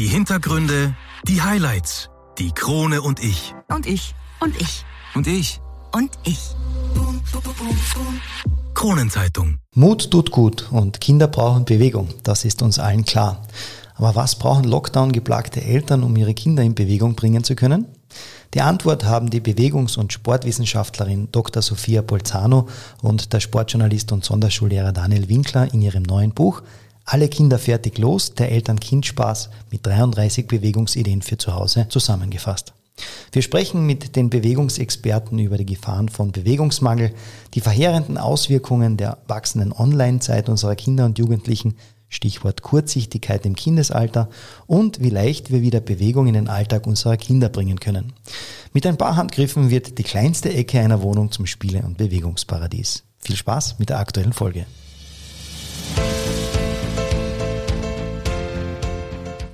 [0.00, 0.96] Die Hintergründe,
[1.28, 2.08] die Highlights,
[2.38, 3.54] die Krone und ich.
[3.68, 4.14] Und ich.
[4.40, 4.86] Und ich.
[5.14, 5.60] Und ich.
[5.92, 6.38] Und ich.
[8.72, 9.58] Kronenzeitung.
[9.74, 13.42] Mut tut gut und Kinder brauchen Bewegung, das ist uns allen klar.
[13.94, 17.84] Aber was brauchen Lockdown-geplagte Eltern, um ihre Kinder in Bewegung bringen zu können?
[18.54, 21.60] Die Antwort haben die Bewegungs- und Sportwissenschaftlerin Dr.
[21.60, 22.68] Sophia Bolzano
[23.02, 26.62] und der Sportjournalist und Sonderschullehrer Daniel Winkler in ihrem neuen Buch
[27.12, 32.72] Alle Kinder fertig los, der Eltern-Kind-Spaß mit 33 Bewegungsideen für zu Hause zusammengefasst.
[33.32, 37.12] Wir sprechen mit den Bewegungsexperten über die Gefahren von Bewegungsmangel,
[37.54, 41.74] die verheerenden Auswirkungen der wachsenden Online-Zeit unserer Kinder und Jugendlichen,
[42.08, 44.28] Stichwort Kurzsichtigkeit im Kindesalter
[44.68, 48.12] und wie leicht wir wieder Bewegung in den Alltag unserer Kinder bringen können.
[48.72, 53.02] Mit ein paar Handgriffen wird die kleinste Ecke einer Wohnung zum Spiele- und Bewegungsparadies.
[53.18, 54.64] Viel Spaß mit der aktuellen Folge.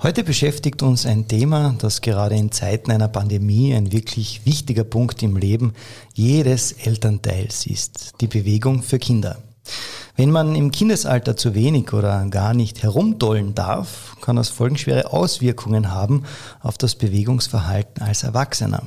[0.00, 5.24] Heute beschäftigt uns ein Thema, das gerade in Zeiten einer Pandemie ein wirklich wichtiger Punkt
[5.24, 5.72] im Leben
[6.14, 9.42] jedes Elternteils ist, die Bewegung für Kinder.
[10.14, 15.90] Wenn man im Kindesalter zu wenig oder gar nicht herumdollen darf, kann das folgenschwere Auswirkungen
[15.90, 16.22] haben
[16.60, 18.84] auf das Bewegungsverhalten als Erwachsener.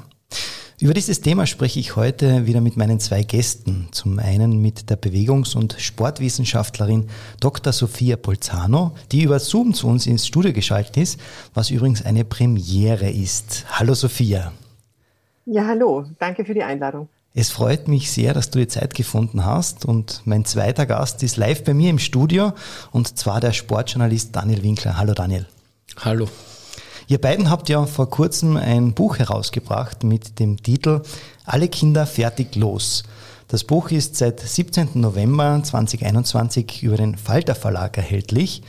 [0.81, 3.89] Über dieses Thema spreche ich heute wieder mit meinen zwei Gästen.
[3.91, 7.07] Zum einen mit der Bewegungs- und Sportwissenschaftlerin
[7.39, 7.71] Dr.
[7.71, 11.19] Sophia Polzano, die über Zoom zu uns ins Studio geschaltet ist,
[11.53, 13.63] was übrigens eine Premiere ist.
[13.69, 14.53] Hallo Sophia.
[15.45, 16.05] Ja, hallo.
[16.17, 17.09] Danke für die Einladung.
[17.35, 21.37] Es freut mich sehr, dass du die Zeit gefunden hast und mein zweiter Gast ist
[21.37, 22.53] live bei mir im Studio
[22.91, 24.97] und zwar der Sportjournalist Daniel Winkler.
[24.97, 25.45] Hallo Daniel.
[25.97, 26.27] Hallo.
[27.11, 31.01] Ihr beiden habt ja vor kurzem ein Buch herausgebracht mit dem Titel
[31.43, 33.03] Alle Kinder fertig los.
[33.49, 34.91] Das Buch ist seit 17.
[34.93, 38.63] November 2021 über den Falter Verlag erhältlich.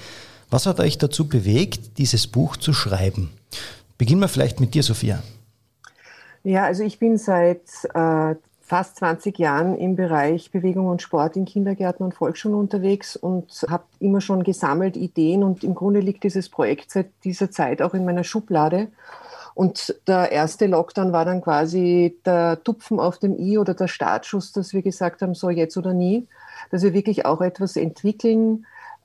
[0.51, 3.31] Was hat euch dazu bewegt, dieses Buch zu schreiben?
[3.97, 5.23] Beginnen wir vielleicht mit dir, Sophia.
[6.43, 7.63] Ja, also ich bin seit
[7.95, 8.35] äh,
[8.73, 13.85] fast 20 Jahren im Bereich Bewegung und Sport in Kindergärten und Volksschulen unterwegs und habe
[14.01, 18.07] immer schon gesammelt Ideen und im Grunde liegt dieses Projekt seit dieser Zeit auch in
[18.07, 18.89] meiner Schublade.
[19.55, 24.53] Und der erste Lockdown war dann quasi der Tupfen auf dem i oder der Startschuss,
[24.53, 26.27] dass wir gesagt haben, so jetzt oder nie,
[26.71, 28.65] dass wir wirklich auch etwas entwickeln,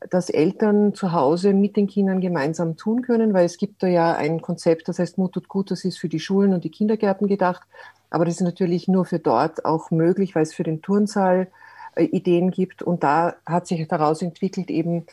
[0.09, 4.16] das Eltern zu Hause mit den Kindern gemeinsam tun können, weil es gibt da ja
[4.16, 7.28] ein Konzept, das heißt Mut tut gut, das ist für die Schulen und die Kindergärten
[7.28, 7.68] gedacht.
[8.09, 11.47] Aber das ist natürlich nur für dort auch möglich, weil es für den Turnsaal
[11.96, 12.81] äh, Ideen gibt.
[12.84, 15.06] Und da hat sich daraus entwickelt eben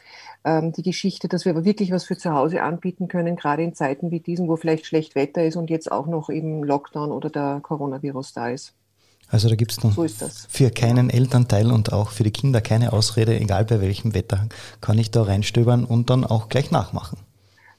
[0.44, 3.74] ähm, die Geschichte, dass wir aber wirklich was für zu Hause anbieten können, gerade in
[3.74, 7.30] Zeiten wie diesen, wo vielleicht schlecht Wetter ist und jetzt auch noch eben Lockdown oder
[7.30, 8.74] der Coronavirus da ist.
[9.34, 9.90] Also da gibt es so
[10.48, 14.46] für keinen Elternteil und auch für die Kinder keine Ausrede, egal bei welchem Wetter,
[14.80, 17.18] kann ich da reinstöbern und dann auch gleich nachmachen.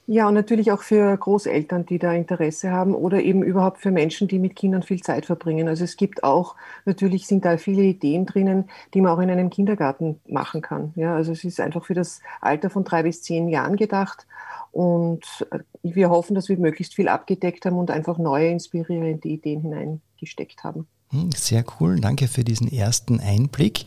[0.06, 4.28] Ja, und natürlich auch für Großeltern, die da Interesse haben oder eben überhaupt für Menschen,
[4.28, 5.66] die mit Kindern viel Zeit verbringen.
[5.66, 9.48] Also es gibt auch, natürlich sind da viele Ideen drinnen, die man auch in einem
[9.48, 10.92] Kindergarten machen kann.
[10.94, 14.26] Ja, also es ist einfach für das Alter von drei bis zehn Jahren gedacht.
[14.72, 19.62] Und äh, wir hoffen, dass wir möglichst viel abgedeckt haben und einfach neue, inspirierende Ideen
[19.62, 20.86] hineingesteckt haben.
[21.10, 23.86] Hm, sehr cool, danke für diesen ersten Einblick.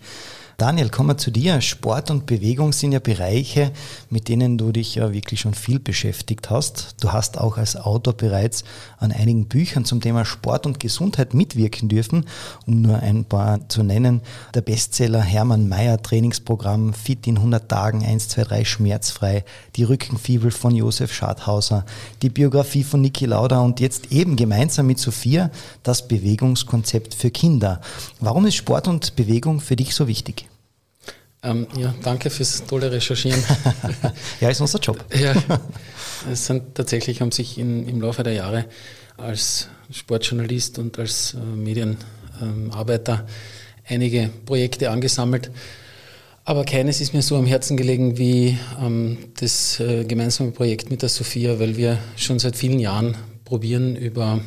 [0.60, 1.62] Daniel, kommen wir zu dir.
[1.62, 3.72] Sport und Bewegung sind ja Bereiche,
[4.10, 6.98] mit denen du dich ja wirklich schon viel beschäftigt hast.
[7.00, 8.66] Du hast auch als Autor bereits
[8.98, 12.26] an einigen Büchern zum Thema Sport und Gesundheit mitwirken dürfen,
[12.68, 14.20] um nur ein paar zu nennen.
[14.54, 19.46] Der Bestseller Hermann Mayer Trainingsprogramm Fit in 100 Tagen 1, 2, 3 schmerzfrei,
[19.78, 21.86] die Rückenfibel von Josef Schadhauser,
[22.22, 25.52] die Biografie von Niki Lauda und jetzt eben gemeinsam mit Sophia
[25.84, 27.80] das Bewegungskonzept für Kinder.
[28.20, 30.49] Warum ist Sport und Bewegung für dich so wichtig?
[31.42, 33.42] Ähm, ja, danke fürs tolle Recherchieren.
[34.42, 35.04] ja, ist unser Job.
[35.16, 35.34] ja,
[36.30, 38.66] es sind tatsächlich, haben sich in, im Laufe der Jahre
[39.16, 43.26] als Sportjournalist und als äh, Medienarbeiter ähm,
[43.88, 45.50] einige Projekte angesammelt.
[46.44, 51.02] Aber keines ist mir so am Herzen gelegen wie ähm, das äh, gemeinsame Projekt mit
[51.02, 53.16] der Sophia, weil wir schon seit vielen Jahren
[53.46, 54.42] probieren, über,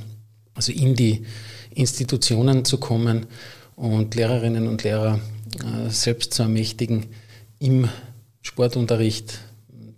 [0.54, 1.24] also in die
[1.74, 3.26] Institutionen zu kommen
[3.76, 5.20] und Lehrerinnen und Lehrer
[5.60, 7.06] äh, selbst zu ermächtigen,
[7.58, 7.88] im
[8.43, 9.38] Sportunterricht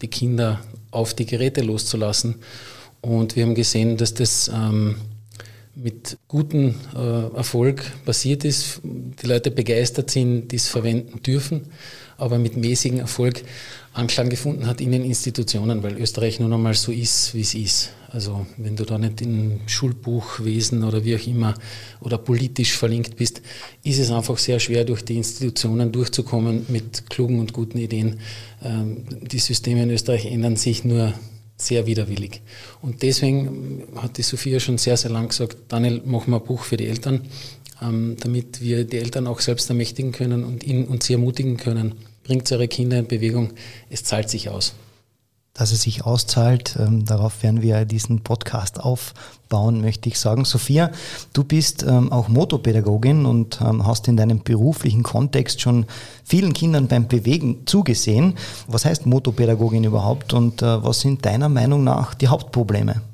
[0.02, 0.60] die Kinder
[0.90, 2.36] auf die Geräte loszulassen
[3.00, 4.96] Und wir haben gesehen, dass das ähm,
[5.74, 11.66] mit gutem äh, Erfolg passiert ist, die Leute begeistert sind, die es verwenden dürfen,
[12.16, 13.42] aber mit mäßigem Erfolg
[13.92, 17.90] Anklang gefunden hat in den Institutionen, weil Österreich nun einmal so ist, wie es ist.
[18.14, 21.54] Also wenn du da nicht im Schulbuchwesen oder wie auch immer
[22.00, 23.42] oder politisch verlinkt bist,
[23.82, 28.20] ist es einfach sehr schwer, durch die Institutionen durchzukommen mit klugen und guten Ideen.
[28.62, 31.12] Ähm, die Systeme in Österreich ändern sich nur
[31.56, 32.40] sehr widerwillig.
[32.82, 36.62] Und deswegen hat die Sophia schon sehr, sehr lang gesagt, Daniel, machen wir ein Buch
[36.62, 37.22] für die Eltern,
[37.82, 41.96] ähm, damit wir die Eltern auch selbst ermächtigen können und ihn und sie ermutigen können.
[42.22, 43.54] Bringt eure Kinder in Bewegung,
[43.90, 44.72] es zahlt sich aus
[45.54, 46.76] dass es sich auszahlt.
[46.78, 50.44] Ähm, darauf werden wir diesen Podcast aufbauen, möchte ich sagen.
[50.44, 50.90] Sophia,
[51.32, 55.86] du bist ähm, auch Motopädagogin und ähm, hast in deinem beruflichen Kontext schon
[56.24, 58.34] vielen Kindern beim Bewegen zugesehen.
[58.66, 63.13] Was heißt Motopädagogin überhaupt und äh, was sind deiner Meinung nach die Hauptprobleme?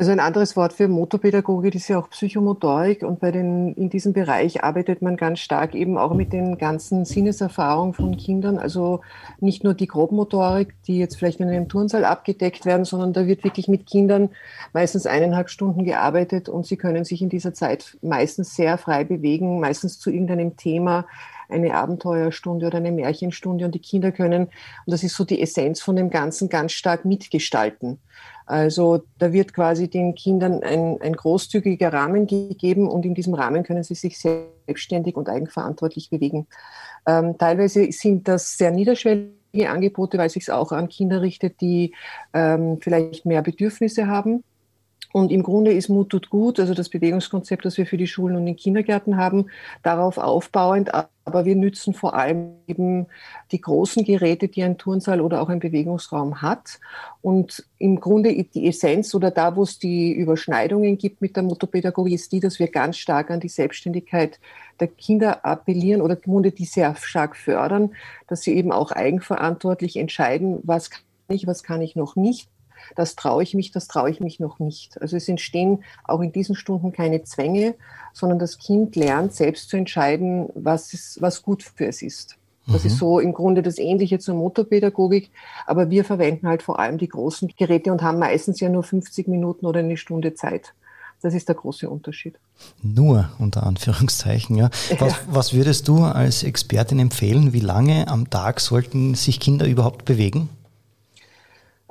[0.00, 4.14] Also ein anderes Wort für Motorpädagogik ist ja auch Psychomotorik und bei den, in diesem
[4.14, 8.56] Bereich arbeitet man ganz stark eben auch mit den ganzen Sinneserfahrungen von Kindern.
[8.56, 9.02] Also
[9.40, 13.44] nicht nur die Grobmotorik, die jetzt vielleicht in einem Turnsaal abgedeckt werden, sondern da wird
[13.44, 14.30] wirklich mit Kindern
[14.72, 19.60] meistens eineinhalb Stunden gearbeitet und sie können sich in dieser Zeit meistens sehr frei bewegen,
[19.60, 21.04] meistens zu irgendeinem Thema
[21.50, 24.52] eine Abenteuerstunde oder eine Märchenstunde und die Kinder können, und
[24.86, 27.98] das ist so die Essenz von dem Ganzen, ganz stark mitgestalten.
[28.46, 33.62] Also da wird quasi den Kindern ein, ein großzügiger Rahmen gegeben und in diesem Rahmen
[33.62, 36.48] können sie sich selbstständig und eigenverantwortlich bewegen.
[37.06, 41.94] Ähm, teilweise sind das sehr niederschwellige Angebote, weil es sich auch an Kinder richtet, die
[42.34, 44.42] ähm, vielleicht mehr Bedürfnisse haben.
[45.12, 48.36] Und im Grunde ist Mut tut gut, also das Bewegungskonzept, das wir für die Schulen
[48.36, 49.46] und den Kindergärten haben,
[49.82, 50.92] darauf aufbauend.
[51.24, 53.06] Aber wir nützen vor allem eben
[53.50, 56.78] die großen Geräte, die ein Turnsaal oder auch ein Bewegungsraum hat.
[57.22, 62.14] Und im Grunde die Essenz oder da, wo es die Überschneidungen gibt mit der Motopädagogik,
[62.14, 64.38] ist die, dass wir ganz stark an die Selbstständigkeit
[64.78, 67.90] der Kinder appellieren oder im Grunde die sehr stark fördern,
[68.28, 72.48] dass sie eben auch eigenverantwortlich entscheiden, was kann ich, was kann ich noch nicht
[72.96, 75.00] das traue ich mich, das traue ich mich noch nicht.
[75.00, 77.74] Also es entstehen auch in diesen Stunden keine Zwänge,
[78.12, 82.36] sondern das Kind lernt selbst zu entscheiden, was, ist, was gut für es ist.
[82.66, 82.90] Das mhm.
[82.90, 85.30] ist so im Grunde das Ähnliche zur Motorpädagogik,
[85.66, 89.28] aber wir verwenden halt vor allem die großen Geräte und haben meistens ja nur 50
[89.28, 90.74] Minuten oder eine Stunde Zeit.
[91.22, 92.38] Das ist der große Unterschied.
[92.82, 94.70] Nur unter Anführungszeichen, ja.
[94.98, 95.18] Was, ja.
[95.30, 97.52] was würdest du als Expertin empfehlen?
[97.52, 100.48] Wie lange am Tag sollten sich Kinder überhaupt bewegen?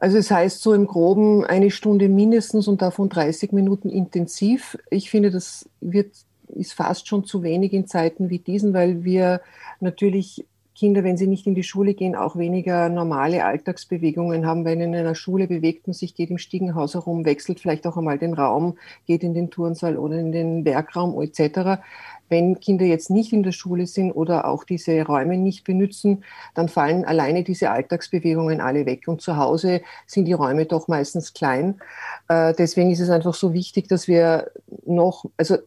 [0.02, 4.78] Also es heißt so im groben eine Stunde mindestens und davon 30 Minuten intensiv.
[4.90, 6.14] Ich finde, das wird,
[6.48, 9.42] ist fast schon zu wenig in Zeiten wie diesen, weil wir
[9.82, 10.46] natürlich
[10.80, 14.64] Kinder, wenn sie nicht in die Schule gehen, auch weniger normale Alltagsbewegungen haben.
[14.64, 18.18] Wenn in einer Schule bewegt man sich, geht im Stiegenhaus herum, wechselt vielleicht auch einmal
[18.18, 21.82] den Raum, geht in den Turnsaal oder in den Werkraum etc.
[22.30, 26.24] Wenn Kinder jetzt nicht in der Schule sind oder auch diese Räume nicht benutzen,
[26.56, 29.10] dann fallen alleine diese Alltagsbewegungen alle weg.
[29.10, 31.82] Und zu Hause sind die Räume doch meistens klein.
[32.30, 34.50] Äh, deswegen ist es einfach so wichtig, dass wir
[34.86, 35.58] noch, also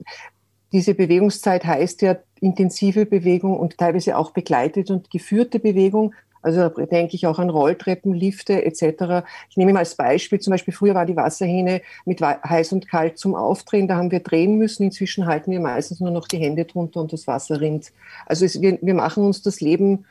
[0.73, 6.15] diese Bewegungszeit heißt ja intensive Bewegung und teilweise auch begleitete und geführte Bewegung.
[6.43, 9.25] Also da denke ich auch an Rolltreppen, Lifte etc.
[9.49, 13.17] Ich nehme mal als Beispiel, zum Beispiel früher war die Wasserhähne mit heiß und kalt
[13.17, 14.83] zum Aufdrehen, da haben wir drehen müssen.
[14.83, 17.93] Inzwischen halten wir meistens nur noch die Hände drunter und das Wasser rinnt.
[18.27, 20.05] Also es, wir, wir machen uns das Leben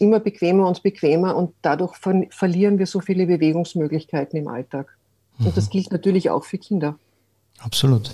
[0.00, 4.96] immer bequemer und bequemer und dadurch ver verlieren wir so viele Bewegungsmöglichkeiten im Alltag.
[5.38, 5.70] Und das mhm.
[5.70, 6.98] gilt natürlich auch für Kinder.
[7.60, 8.12] Absolut.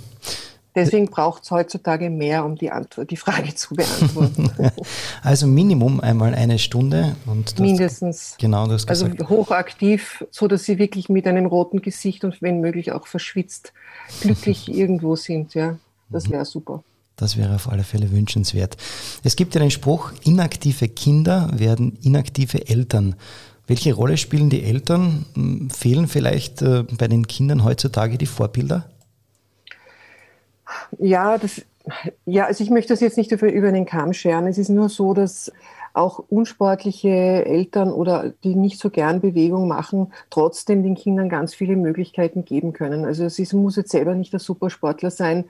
[0.75, 4.51] Deswegen braucht es heutzutage mehr, um die, Antwort, die Frage zu beantworten.
[5.23, 7.15] also Minimum einmal eine Stunde.
[7.27, 8.35] Und Mindestens.
[8.39, 12.91] Genau, das Also hochaktiv, so dass sie wirklich mit einem roten Gesicht und wenn möglich
[12.91, 13.73] auch verschwitzt
[14.21, 15.55] glücklich irgendwo sind.
[15.55, 15.77] Ja,
[16.11, 16.33] das mhm.
[16.33, 16.83] wäre super.
[17.17, 18.77] Das wäre auf alle Fälle wünschenswert.
[19.23, 23.15] Es gibt ja den Spruch, inaktive Kinder werden inaktive Eltern.
[23.69, 25.25] Welche Rolle spielen die Eltern?
[25.35, 28.91] Hm, fehlen vielleicht äh, bei den Kindern heutzutage die Vorbilder?
[30.99, 31.63] Ja, das,
[32.25, 34.47] ja, also ich möchte das jetzt nicht über den Kamm scheren.
[34.47, 35.53] Es ist nur so, dass
[35.93, 41.77] auch unsportliche Eltern oder die nicht so gern Bewegung machen, trotzdem den Kindern ganz viele
[41.77, 43.05] Möglichkeiten geben können.
[43.05, 45.45] Also es ist, muss jetzt selber nicht der Supersportler sein.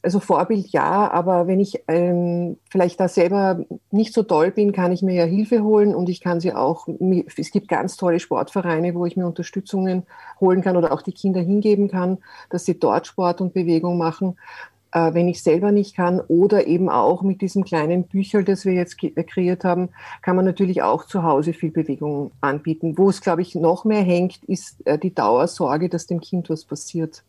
[0.00, 4.92] Also Vorbild ja, aber wenn ich ähm, vielleicht da selber nicht so toll bin, kann
[4.92, 6.86] ich mir ja Hilfe holen und ich kann sie auch,
[7.36, 10.04] es gibt ganz tolle Sportvereine, wo ich mir Unterstützungen
[10.40, 14.36] holen kann oder auch die Kinder hingeben kann, dass sie dort Sport und Bewegung machen.
[14.92, 16.20] äh, wenn ich selber nicht kann.
[16.20, 19.90] Oder eben auch mit diesem kleinen Büchel, das wir jetzt kreiert haben,
[20.22, 22.96] kann man natürlich auch zu Hause viel Bewegung anbieten.
[22.96, 26.64] Wo es, glaube ich, noch mehr hängt, ist äh, die Dauersorge, dass dem Kind was
[26.64, 27.22] passiert.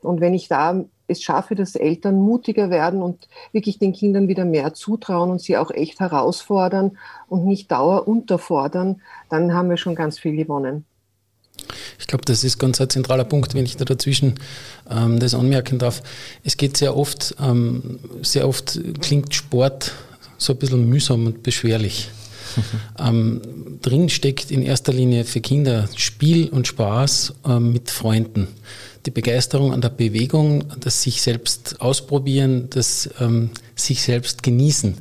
[0.00, 4.44] Und wenn ich da es schaffe, dass Eltern mutiger werden und wirklich den Kindern wieder
[4.44, 9.94] mehr zutrauen und sie auch echt herausfordern und nicht dauer unterfordern, dann haben wir schon
[9.94, 10.84] ganz viel gewonnen.
[11.98, 14.34] Ich glaube, das ist ganz ein zentraler Punkt, wenn ich da dazwischen
[14.90, 16.02] ähm, das anmerken darf.
[16.42, 19.92] Es geht sehr oft, ähm, sehr oft klingt Sport
[20.38, 22.10] so ein bisschen mühsam und beschwerlich.
[22.98, 23.40] ähm,
[23.82, 28.48] drin steckt in erster Linie für Kinder Spiel und Spaß ähm, mit Freunden.
[29.06, 34.96] Die Begeisterung an der Bewegung, das sich selbst ausprobieren, das ähm, sich selbst genießen.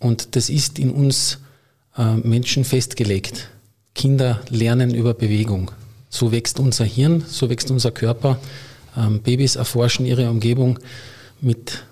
[0.00, 1.38] Und das ist in uns
[1.96, 3.48] äh, Menschen festgelegt.
[3.94, 5.70] Kinder lernen über Bewegung.
[6.08, 8.40] So wächst unser Hirn, so wächst unser Körper.
[8.96, 10.78] Ähm, Babys erforschen ihre Umgebung
[11.40, 11.84] mit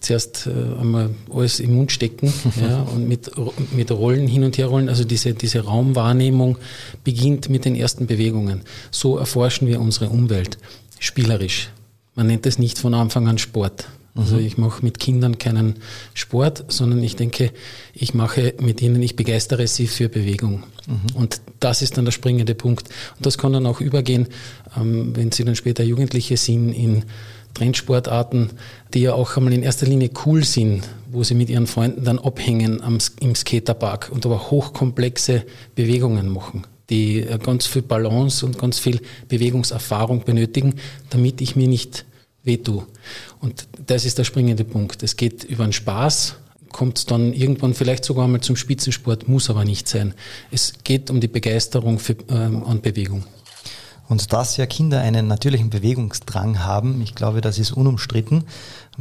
[0.00, 3.30] zuerst äh, einmal alles im Mund stecken ja, und mit,
[3.72, 4.88] mit Rollen hin und her rollen.
[4.88, 6.58] Also diese, diese Raumwahrnehmung
[7.04, 8.62] beginnt mit den ersten Bewegungen.
[8.90, 10.58] So erforschen wir unsere Umwelt
[10.98, 11.70] spielerisch.
[12.14, 13.88] Man nennt es nicht von Anfang an Sport.
[14.18, 14.46] Also mhm.
[14.46, 15.76] ich mache mit Kindern keinen
[16.12, 17.52] Sport, sondern ich denke,
[17.94, 20.64] ich mache mit ihnen, ich begeistere sie für Bewegung.
[20.88, 21.14] Mhm.
[21.14, 22.88] Und das ist dann der springende Punkt.
[23.16, 24.26] Und das kann dann auch übergehen,
[24.76, 27.04] ähm, wenn sie dann später Jugendliche sind, in
[27.58, 28.50] Trendsportarten,
[28.94, 32.18] die ja auch einmal in erster Linie cool sind, wo sie mit ihren Freunden dann
[32.18, 38.58] abhängen am, im Skaterpark und aber hochkomplexe Bewegungen machen die äh, ganz viel Balance und
[38.58, 40.76] ganz viel Bewegungserfahrung benötigen,
[41.10, 42.04] damit ich mir nicht
[42.44, 42.86] wehtue.
[43.40, 45.02] Und das ist der springende Punkt.
[45.02, 46.36] Es geht über den Spaß,
[46.72, 50.14] kommt dann irgendwann vielleicht sogar mal zum Spitzensport, muss aber nicht sein.
[50.50, 53.24] Es geht um die Begeisterung für, ähm, an Bewegung.
[54.08, 58.44] Und dass ja Kinder einen natürlichen Bewegungsdrang haben, ich glaube, das ist unumstritten.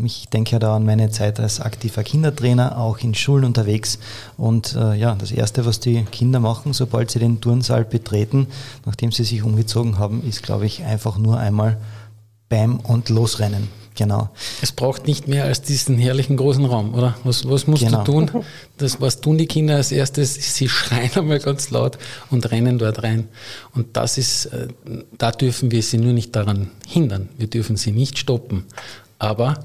[0.03, 3.99] Ich denke ja da an meine Zeit als aktiver Kindertrainer, auch in Schulen unterwegs.
[4.35, 8.47] Und äh, ja, das Erste, was die Kinder machen, sobald sie den Turnsaal betreten,
[8.85, 11.77] nachdem sie sich umgezogen haben, ist, glaube ich, einfach nur einmal
[12.49, 13.67] Bam und losrennen.
[13.97, 14.29] Genau.
[14.61, 17.17] Es braucht nicht mehr als diesen herrlichen großen Raum, oder?
[17.23, 18.03] Was, was musst genau.
[18.03, 18.45] du tun?
[18.77, 20.35] Das, was tun die Kinder als erstes?
[20.55, 21.97] Sie schreien einmal ganz laut
[22.29, 23.27] und rennen dort rein.
[23.73, 24.67] Und das ist, äh,
[25.17, 27.29] da dürfen wir sie nur nicht daran hindern.
[27.39, 28.65] Wir dürfen sie nicht stoppen.
[29.17, 29.63] Aber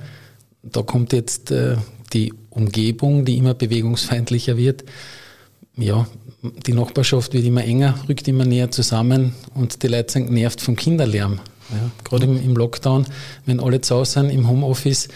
[0.63, 1.77] da kommt jetzt äh,
[2.15, 4.85] die Umgebung, die immer bewegungsfeindlicher wird.
[5.77, 6.07] Ja,
[6.67, 10.75] die Nachbarschaft wird immer enger, rückt immer näher zusammen und die Leute sind genervt vom
[10.75, 11.41] Kinderlärm.
[11.73, 13.07] Ja, Gerade im, im, Lockdown,
[13.47, 15.09] wenn alle zu Hause sind, im Homeoffice,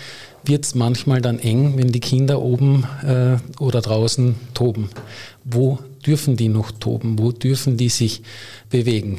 [0.45, 4.91] wird es manchmal dann eng, wenn die Kinder oben äh, oder draußen toben.
[5.45, 7.19] Wo dürfen die noch toben?
[7.19, 8.23] Wo dürfen die sich
[8.71, 9.19] bewegen?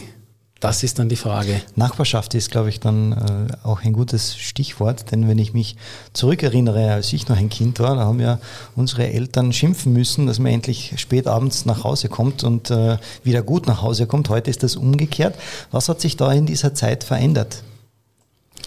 [0.59, 1.61] Das ist dann die Frage.
[1.75, 5.75] Nachbarschaft ist, glaube ich, dann äh, auch ein gutes Stichwort, denn wenn ich mich
[6.13, 8.39] zurückerinnere, als ich noch ein Kind war, da haben ja
[8.75, 13.43] unsere Eltern schimpfen müssen, dass man endlich spät abends nach Hause kommt und äh, wieder
[13.43, 14.29] gut nach Hause kommt.
[14.29, 15.35] Heute ist das umgekehrt.
[15.71, 17.63] Was hat sich da in dieser Zeit verändert?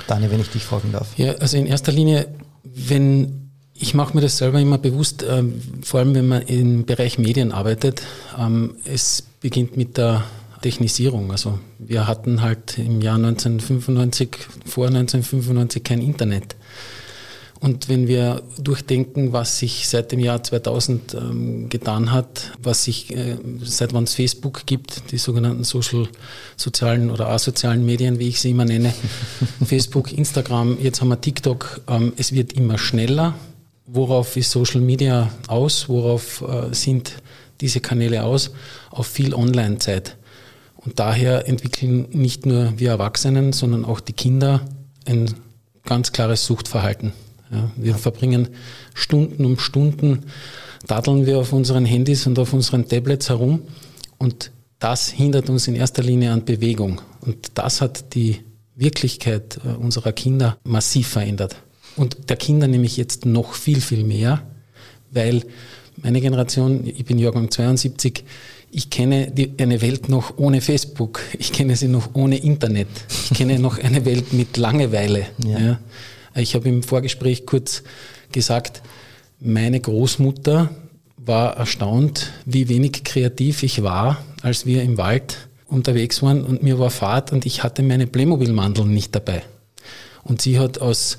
[0.07, 1.09] Dani, wenn ich dich fragen darf.
[1.17, 2.29] Ja, also in erster Linie,
[2.63, 5.43] wenn ich mache mir das selber immer bewusst, äh,
[5.83, 8.03] vor allem wenn man im Bereich Medien arbeitet.
[8.39, 10.25] Ähm, es beginnt mit der
[10.61, 11.31] Technisierung.
[11.31, 14.37] Also wir hatten halt im Jahr 1995,
[14.67, 16.57] vor 1995 kein Internet.
[17.61, 23.15] Und wenn wir durchdenken, was sich seit dem Jahr 2000 ähm, getan hat, was sich
[23.15, 26.09] äh, seit wann es Facebook gibt, die sogenannten Social,
[26.57, 28.95] sozialen oder asozialen Medien, wie ich sie immer nenne,
[29.65, 33.35] Facebook, Instagram, jetzt haben wir TikTok, ähm, es wird immer schneller.
[33.87, 35.89] Worauf ist Social Media aus?
[35.89, 37.13] Worauf äh, sind
[37.61, 38.53] diese Kanäle aus?
[38.91, 40.17] Auf viel Online-Zeit.
[40.85, 44.63] Und daher entwickeln nicht nur wir Erwachsenen, sondern auch die Kinder
[45.07, 45.35] ein
[45.85, 47.13] ganz klares Suchtverhalten.
[47.51, 48.49] Ja, wir verbringen
[48.95, 50.27] Stunden um Stunden,
[50.87, 53.63] daddeln wir auf unseren Handys und auf unseren Tablets herum
[54.19, 57.03] und das hindert uns in erster Linie an Bewegung.
[57.21, 58.41] Und das hat die
[58.75, 61.57] Wirklichkeit äh, unserer Kinder massiv verändert.
[61.97, 64.43] Und der Kinder nämlich jetzt noch viel, viel mehr,
[65.11, 65.45] weil
[65.97, 68.25] meine Generation, ich bin Jahrgang 72,
[68.71, 73.37] ich kenne die, eine Welt noch ohne Facebook, ich kenne sie noch ohne Internet, ich
[73.37, 75.27] kenne noch eine Welt mit Langeweile.
[75.45, 75.59] Ja.
[75.59, 75.79] Ja.
[76.37, 77.83] Ich habe im Vorgespräch kurz
[78.33, 78.83] gesagt,
[79.41, 80.71] meine Großmutter
[81.17, 86.79] war erstaunt, wie wenig kreativ ich war, als wir im Wald unterwegs waren und mir
[86.79, 89.43] war Fahrt und ich hatte meine Playmobil-Mandeln nicht dabei.
[90.23, 91.19] Und sie hat aus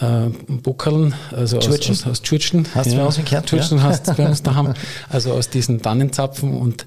[0.00, 2.66] äh, Bockerln, also aus, aus, aus Tschurtschen.
[2.74, 3.48] Hast du ja, bei uns in Kärnten?
[3.48, 3.84] Tschurtschen ja.
[3.84, 4.74] hast du bei uns daheim.
[5.08, 6.86] Also aus diesen Tannenzapfen und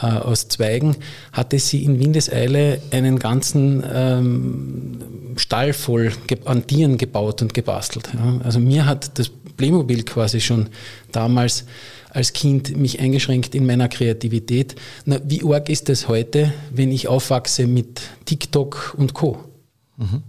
[0.00, 0.96] äh, aus Zweigen
[1.32, 4.98] hatte sie in Windeseile einen ganzen ähm,
[5.36, 6.12] Stall voll
[6.44, 8.10] an Tieren gebaut und gebastelt.
[8.14, 8.40] Ja.
[8.44, 10.68] Also mir hat das Playmobil quasi schon
[11.12, 11.64] damals
[12.10, 14.74] als Kind mich eingeschränkt in meiner Kreativität.
[15.04, 19.38] Na, wie arg ist das heute, wenn ich aufwachse mit TikTok und Co.?
[19.96, 20.22] Mhm.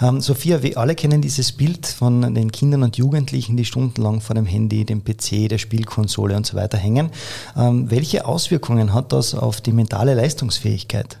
[0.00, 4.34] Ähm, Sophia, wir alle kennen dieses Bild von den Kindern und Jugendlichen, die stundenlang vor
[4.34, 7.10] dem Handy, dem PC, der Spielkonsole und so weiter hängen.
[7.56, 11.18] Ähm, welche Auswirkungen hat das auf die mentale Leistungsfähigkeit?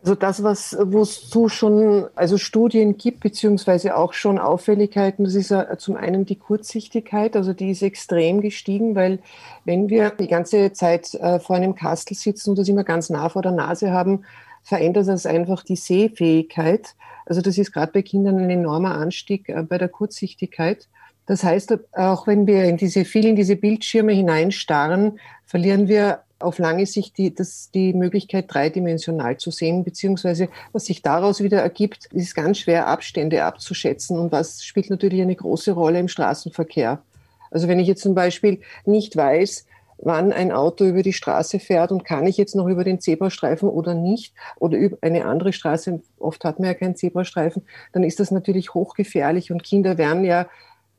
[0.00, 5.76] Also das, was so schon also Studien gibt, beziehungsweise auch schon Auffälligkeiten, das ist ja
[5.76, 9.18] zum einen die Kurzsichtigkeit, also die ist extrem gestiegen, weil
[9.64, 13.28] wenn wir die ganze Zeit äh, vor einem Kastel sitzen und das immer ganz nah
[13.28, 14.24] vor der Nase haben,
[14.62, 16.94] verändert das einfach die Sehfähigkeit.
[17.28, 20.88] Also das ist gerade bei Kindern ein enormer Anstieg äh, bei der Kurzsichtigkeit.
[21.26, 26.58] Das heißt, auch wenn wir in diese, viel in diese Bildschirme hineinstarren, verlieren wir auf
[26.58, 32.06] lange Sicht die, das, die Möglichkeit, dreidimensional zu sehen, beziehungsweise was sich daraus wieder ergibt,
[32.14, 37.02] ist ganz schwer, Abstände abzuschätzen und was spielt natürlich eine große Rolle im Straßenverkehr.
[37.50, 39.66] Also wenn ich jetzt zum Beispiel nicht weiß,
[39.98, 43.68] wann ein Auto über die Straße fährt und kann ich jetzt noch über den Zebrastreifen
[43.68, 47.62] oder nicht oder über eine andere Straße, oft hat man ja keinen Zebrastreifen,
[47.92, 50.46] dann ist das natürlich hochgefährlich und Kinder werden ja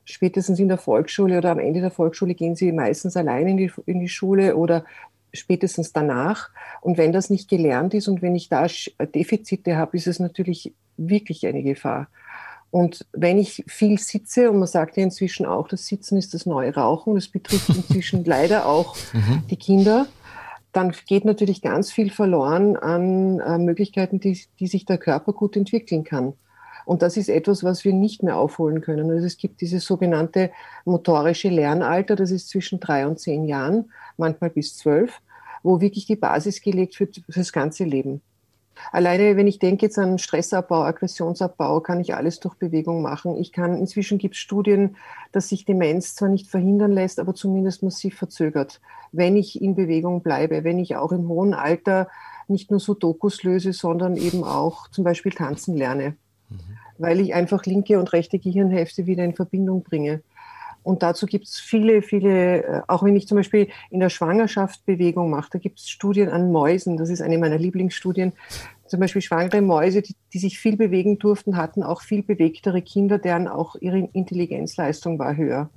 [0.04, 3.72] spätestens in der Volksschule oder am Ende der Volksschule gehen sie meistens allein in die,
[3.86, 4.84] in die Schule oder
[5.32, 6.50] spätestens danach.
[6.80, 8.66] Und wenn das nicht gelernt ist und wenn ich da
[9.14, 12.08] Defizite habe, ist es natürlich wirklich eine Gefahr.
[12.70, 16.46] Und wenn ich viel sitze, und man sagt ja inzwischen auch, das Sitzen ist das
[16.46, 19.42] neue Rauchen, das betrifft inzwischen leider auch mhm.
[19.50, 20.06] die Kinder,
[20.72, 25.56] dann geht natürlich ganz viel verloren an äh, Möglichkeiten, die, die sich der Körper gut
[25.56, 26.34] entwickeln kann.
[26.84, 29.10] Und das ist etwas, was wir nicht mehr aufholen können.
[29.10, 30.50] Also es gibt dieses sogenannte
[30.84, 35.20] motorische Lernalter, das ist zwischen drei und zehn Jahren, manchmal bis zwölf,
[35.62, 38.22] wo wirklich die Basis gelegt wird für das ganze Leben.
[38.92, 43.36] Alleine, wenn ich denke jetzt an Stressabbau, Aggressionsabbau, kann ich alles durch Bewegung machen.
[43.36, 44.96] Ich kann, inzwischen gibt es Studien,
[45.32, 48.80] dass sich Demenz zwar nicht verhindern lässt, aber zumindest massiv verzögert,
[49.12, 52.08] wenn ich in Bewegung bleibe, wenn ich auch im hohen Alter
[52.48, 56.16] nicht nur Sudokus löse, sondern eben auch zum Beispiel tanzen lerne
[57.00, 60.22] weil ich einfach linke und rechte Gehirnhälfte wieder in Verbindung bringe.
[60.82, 64.84] Und dazu gibt es viele, viele, äh, auch wenn ich zum Beispiel in der Schwangerschaft
[64.86, 68.32] Bewegung mache, da gibt es Studien an Mäusen, das ist eine meiner Lieblingsstudien.
[68.86, 73.18] Zum Beispiel schwangere Mäuse, die, die sich viel bewegen durften, hatten auch viel bewegtere Kinder,
[73.18, 75.70] deren auch ihre Intelligenzleistung war höher.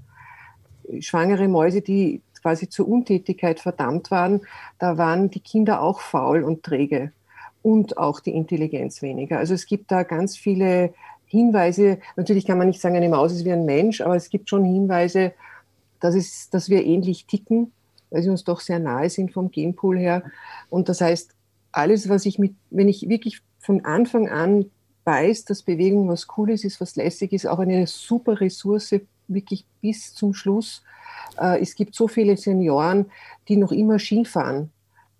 [0.99, 4.41] Schwangere Mäuse, die quasi zur Untätigkeit verdammt waren,
[4.79, 7.11] da waren die Kinder auch faul und träge
[7.61, 9.39] und auch die Intelligenz weniger.
[9.39, 10.93] Also es gibt da ganz viele
[11.33, 14.49] Hinweise, natürlich kann man nicht sagen, eine Maus ist wie ein Mensch, aber es gibt
[14.49, 15.33] schon Hinweise,
[15.99, 17.71] dass, es, dass wir ähnlich ticken,
[18.11, 20.21] weil sie uns doch sehr nahe sind vom Genpool her.
[20.69, 21.31] Und das heißt,
[21.71, 24.65] alles, was ich mit, wenn ich wirklich von Anfang an
[25.05, 28.93] weiß, dass Bewegung was Cooles ist, was lässig ist, auch eine super Ressource,
[29.27, 30.83] wirklich bis zum Schluss.
[31.41, 33.07] Äh, es gibt so viele Senioren,
[33.47, 34.69] die noch immer Skifahren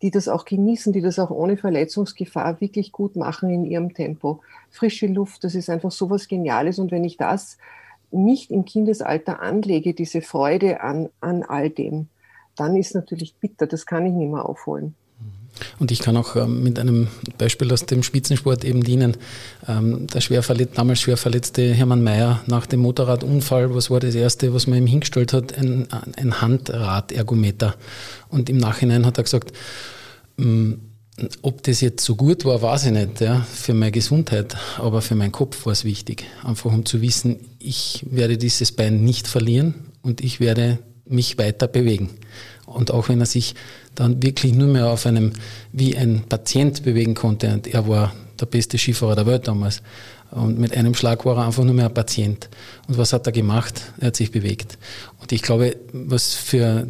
[0.04, 4.42] die das auch genießen, die das auch ohne Verletzungsgefahr wirklich gut machen in ihrem Tempo.
[4.70, 6.78] Frische Luft, das ist einfach so was Geniales.
[6.78, 7.58] Und wenn ich das
[8.12, 12.10] nicht im Kindesalter anlege, diese Freude an, an all dem,
[12.58, 13.66] dann ist natürlich bitter.
[13.66, 14.94] Das kann ich nicht mehr aufholen.
[15.80, 19.18] Und ich kann auch ähm, mit einem Beispiel aus dem Spitzensport eben dienen.
[19.68, 20.42] Ähm, der schwer
[20.74, 24.88] damals schwer verletzte Hermann Mayer nach dem Motorradunfall, was war das Erste, was man ihm
[24.88, 25.58] hingestellt hat?
[25.58, 25.88] Ein,
[26.18, 27.76] ein Handradergometer.
[28.30, 29.54] Und im Nachhinein hat er gesagt,
[30.38, 30.74] mm,
[31.44, 35.16] ob das jetzt so gut war, weiß ich nicht, ja, für meine Gesundheit, aber für
[35.16, 36.26] meinen Kopf war es wichtig.
[36.44, 41.68] Einfach um zu wissen, ich werde dieses Bein nicht verlieren und ich werde mich weiter
[41.68, 42.10] bewegen.
[42.66, 43.54] Und auch wenn er sich
[43.96, 45.34] dann wirklich nur mehr auf einem,
[45.72, 49.82] wie ein Patient bewegen konnte, und er war der beste Skifahrer der Welt damals,
[50.32, 52.50] und mit einem Schlag war er einfach nur mehr ein Patient.
[52.88, 53.94] Und was hat er gemacht?
[54.00, 54.80] Er hat sich bewegt.
[55.20, 56.88] Und ich glaube, was für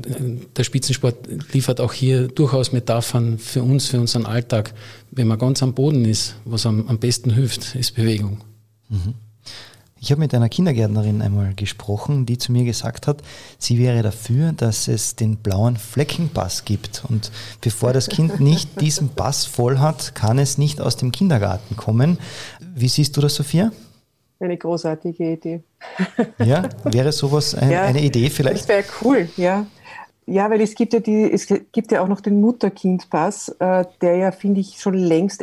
[0.55, 4.73] der Spitzensport liefert auch hier durchaus Metaphern für uns, für unseren Alltag.
[5.11, 8.39] Wenn man ganz am Boden ist, was am, am besten hilft, ist Bewegung.
[8.87, 9.13] Mhm.
[10.03, 13.21] Ich habe mit einer Kindergärtnerin einmal gesprochen, die zu mir gesagt hat,
[13.57, 17.03] sie wäre dafür, dass es den blauen Fleckenpass gibt.
[17.07, 21.77] Und bevor das Kind nicht diesen Pass voll hat, kann es nicht aus dem Kindergarten
[21.77, 22.17] kommen.
[22.75, 23.71] Wie siehst du das, Sophia?
[24.41, 25.63] Eine großartige Idee.
[26.37, 28.63] Ja, wäre sowas ein, ja, eine Idee vielleicht?
[28.63, 29.65] Das wäre cool, ja.
[30.25, 34.17] Ja, weil es gibt ja die, es gibt ja auch noch den Mutter-Kind-Pass, äh, der
[34.17, 35.41] ja, finde ich, schon längst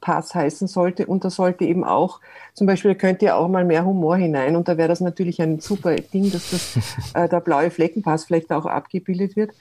[0.00, 1.06] Eltern-Kind-Pass heißen sollte.
[1.06, 2.20] Und da sollte eben auch,
[2.54, 4.56] zum Beispiel, da könnte ja auch mal mehr Humor hinein.
[4.56, 6.78] Und da wäre das natürlich ein super Ding, dass das,
[7.14, 9.52] äh, der blaue Fleckenpass vielleicht auch abgebildet wird.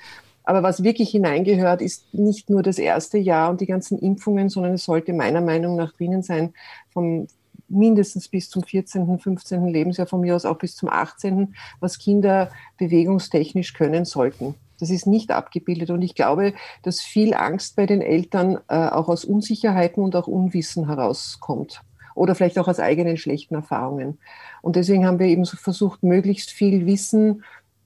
[0.44, 4.74] Aber was wirklich hineingehört, ist nicht nur das erste Jahr und die ganzen Impfungen, sondern
[4.74, 6.54] es sollte meiner Meinung nach drinnen sein,
[6.92, 7.28] vom,
[7.68, 9.68] mindestens bis zum 14., 15.
[9.68, 12.50] Lebensjahr, von mir aus auch bis zum 18., was Kinder
[12.80, 14.56] bewegungstechnisch können sollten.
[14.80, 15.90] Das ist nicht abgebildet.
[15.90, 20.28] Und ich glaube, dass viel Angst bei den Eltern äh, auch aus Unsicherheiten und auch
[20.28, 21.82] Unwissen herauskommt.
[22.16, 24.18] Oder vielleicht auch aus eigenen schlechten Erfahrungen.
[24.62, 27.44] Und deswegen haben wir eben so versucht, möglichst viel Wissen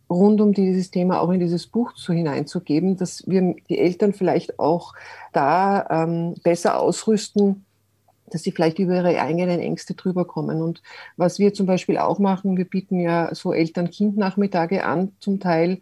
[0.10, 4.60] rund um dieses Thema auch in dieses Buch zu hineinzugeben, dass wir die Eltern vielleicht
[4.60, 4.94] auch
[5.32, 7.66] da ähm, besser ausrüsten,
[8.28, 10.62] dass sie vielleicht über ihre eigenen Ängste drüber kommen.
[10.62, 10.82] Und
[11.18, 15.82] was wir zum Beispiel auch machen, wir bieten ja so Eltern-Kind-Nachmittage an, zum Teil,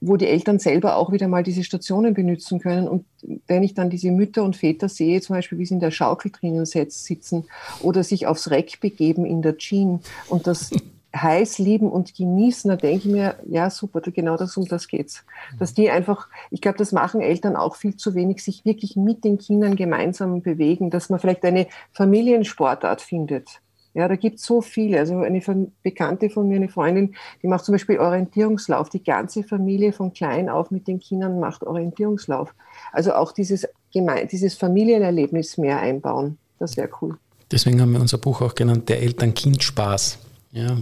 [0.00, 2.88] wo die Eltern selber auch wieder mal diese Stationen benutzen können.
[2.88, 3.04] Und
[3.46, 6.30] wenn ich dann diese Mütter und Väter sehe, zum Beispiel, wie sie in der Schaukel
[6.30, 7.44] drinnen sitzen
[7.80, 10.70] oder sich aufs Reck begeben in der Jean und das
[11.16, 15.24] heiß lieben und genießen, da denke ich mir, ja super, genau das um das geht's.
[15.58, 19.24] Dass die einfach, ich glaube, das machen Eltern auch viel zu wenig, sich wirklich mit
[19.24, 23.60] den Kindern gemeinsam bewegen, dass man vielleicht eine Familiensportart findet.
[23.94, 24.98] Ja, da gibt es so viele.
[24.98, 25.42] Also eine
[25.82, 28.88] Bekannte von mir, eine Freundin, die macht zum Beispiel Orientierungslauf.
[28.90, 32.54] Die ganze Familie von klein auf mit den Kindern macht Orientierungslauf.
[32.92, 36.38] Also auch dieses, dieses Familienerlebnis mehr einbauen.
[36.58, 37.16] Das wäre cool.
[37.50, 40.18] Deswegen haben wir unser Buch auch genannt, der Eltern-Kind-Spaß.
[40.52, 40.76] Ja,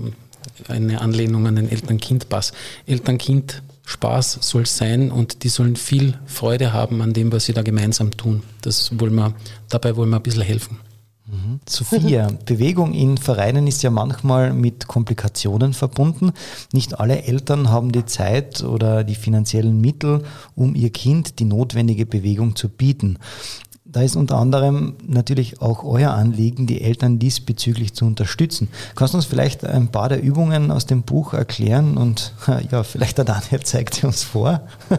[0.68, 2.52] eine Anlehnung an den Eltern-Kind-Pass.
[2.86, 7.62] Eltern-Kind-Spaß soll es sein und die sollen viel Freude haben an dem, was sie da
[7.62, 8.42] gemeinsam tun.
[8.62, 9.34] Das wollen wir,
[9.68, 10.80] dabei wollen wir ein bisschen helfen.
[11.46, 11.60] Mhm.
[11.68, 16.32] Sophia, Bewegung in Vereinen ist ja manchmal mit Komplikationen verbunden.
[16.72, 22.06] Nicht alle Eltern haben die Zeit oder die finanziellen Mittel, um ihr Kind die notwendige
[22.06, 23.18] Bewegung zu bieten.
[23.96, 28.68] Da ist unter anderem natürlich auch euer Anliegen, die Eltern diesbezüglich zu unterstützen.
[28.94, 32.34] Kannst du uns vielleicht ein paar der Übungen aus dem Buch erklären und
[32.70, 34.60] ja, vielleicht der Daniel zeigt sie uns vor.
[34.90, 34.98] ich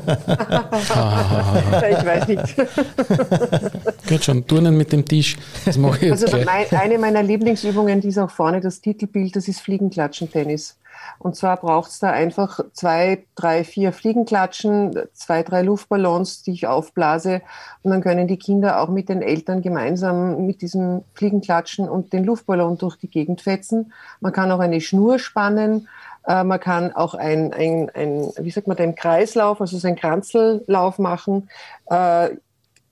[2.08, 2.56] weiß nicht.
[4.10, 5.38] Gut schon, Turnen mit dem Tisch.
[5.64, 9.36] Das mache ich jetzt also mein, eine meiner Lieblingsübungen, die ist auch vorne das Titelbild,
[9.36, 10.76] das ist Fliegenklatschen-Tennis.
[11.20, 16.68] Und zwar braucht es da einfach zwei, drei, vier Fliegenklatschen, zwei, drei Luftballons, die ich
[16.68, 17.42] aufblase.
[17.84, 22.24] Und dann können die Kinder auch mit den Eltern gemeinsam mit diesem Fliegenklatschen und den
[22.24, 23.94] Luftballon durch die Gegend fetzen.
[24.20, 25.88] Man kann auch eine Schnur spannen.
[26.26, 29.98] Äh, man kann auch ein, ein, ein, wie sagt man, einen Kreislauf, also so einen
[29.98, 31.50] Kranzellauf machen.
[31.88, 32.30] Äh,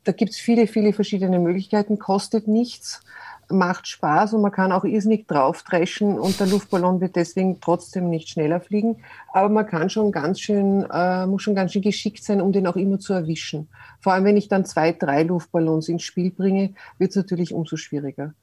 [0.05, 3.01] da gibt es viele, viele verschiedene Möglichkeiten, kostet nichts
[3.49, 8.10] macht Spaß und man kann auch irrsinnig drauf dreschen und der Luftballon wird deswegen trotzdem
[8.10, 8.97] nicht schneller fliegen.
[9.34, 12.67] Aber man kann schon ganz schön, äh, muss schon ganz schön geschickt sein, um den
[12.67, 13.69] auch immer zu erwischen.
[13.99, 17.77] Vor allem, wenn ich dann zwei, drei Luftballons ins Spiel bringe, wird es natürlich umso
[17.77, 18.34] schwieriger.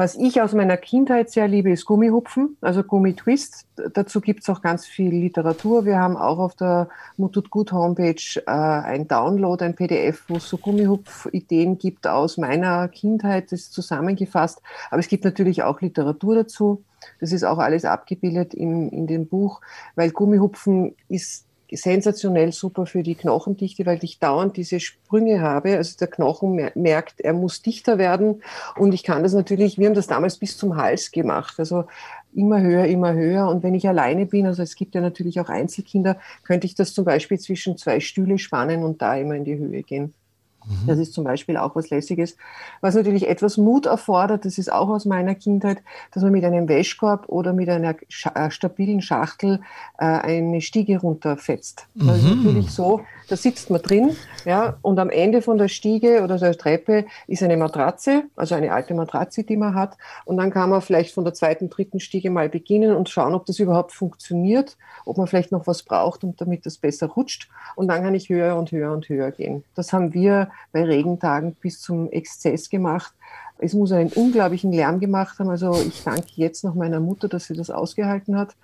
[0.00, 3.66] Was ich aus meiner Kindheit sehr liebe, ist Gummihupfen, also Gummitwist.
[3.92, 5.84] Dazu gibt es auch ganz viel Literatur.
[5.84, 10.48] Wir haben auch auf der Mutut Gut Homepage äh, ein Download, ein PDF, wo es
[10.48, 14.62] so Gummihupf-Ideen gibt aus meiner Kindheit, das ist zusammengefasst.
[14.90, 16.82] Aber es gibt natürlich auch Literatur dazu.
[17.20, 19.60] Das ist auch alles abgebildet in, in dem Buch,
[19.96, 25.76] weil Gummihupfen ist sensationell super für die Knochendichte, weil ich dauernd diese Sprünge habe.
[25.76, 28.42] Also der Knochen merkt, er muss dichter werden.
[28.76, 31.54] Und ich kann das natürlich, wir haben das damals bis zum Hals gemacht.
[31.58, 31.84] Also
[32.34, 33.48] immer höher, immer höher.
[33.48, 36.94] Und wenn ich alleine bin, also es gibt ja natürlich auch Einzelkinder, könnte ich das
[36.94, 40.14] zum Beispiel zwischen zwei Stühle spannen und da immer in die Höhe gehen.
[40.66, 40.86] Mhm.
[40.86, 42.36] Das ist zum Beispiel auch was Lässiges.
[42.80, 46.68] Was natürlich etwas Mut erfordert, das ist auch aus meiner Kindheit, dass man mit einem
[46.68, 47.94] Wäschkorb oder mit einer
[48.34, 49.60] äh, stabilen Schachtel
[49.98, 51.86] äh, eine Stiege runterfetzt.
[51.94, 52.06] Mhm.
[52.06, 56.22] Das ist natürlich so, da sitzt man drin, ja, und am Ende von der Stiege
[56.24, 59.96] oder der Treppe ist eine Matratze, also eine alte Matratze, die man hat.
[60.24, 63.46] Und dann kann man vielleicht von der zweiten, dritten Stiege mal beginnen und schauen, ob
[63.46, 67.48] das überhaupt funktioniert, ob man vielleicht noch was braucht, um damit das besser rutscht.
[67.76, 69.62] Und dann kann ich höher und höher und höher gehen.
[69.76, 73.14] Das haben wir bei Regentagen bis zum Exzess gemacht.
[73.58, 75.50] Es muss einen unglaublichen Lärm gemacht haben.
[75.50, 78.56] Also ich danke jetzt noch meiner Mutter, dass sie das ausgehalten hat.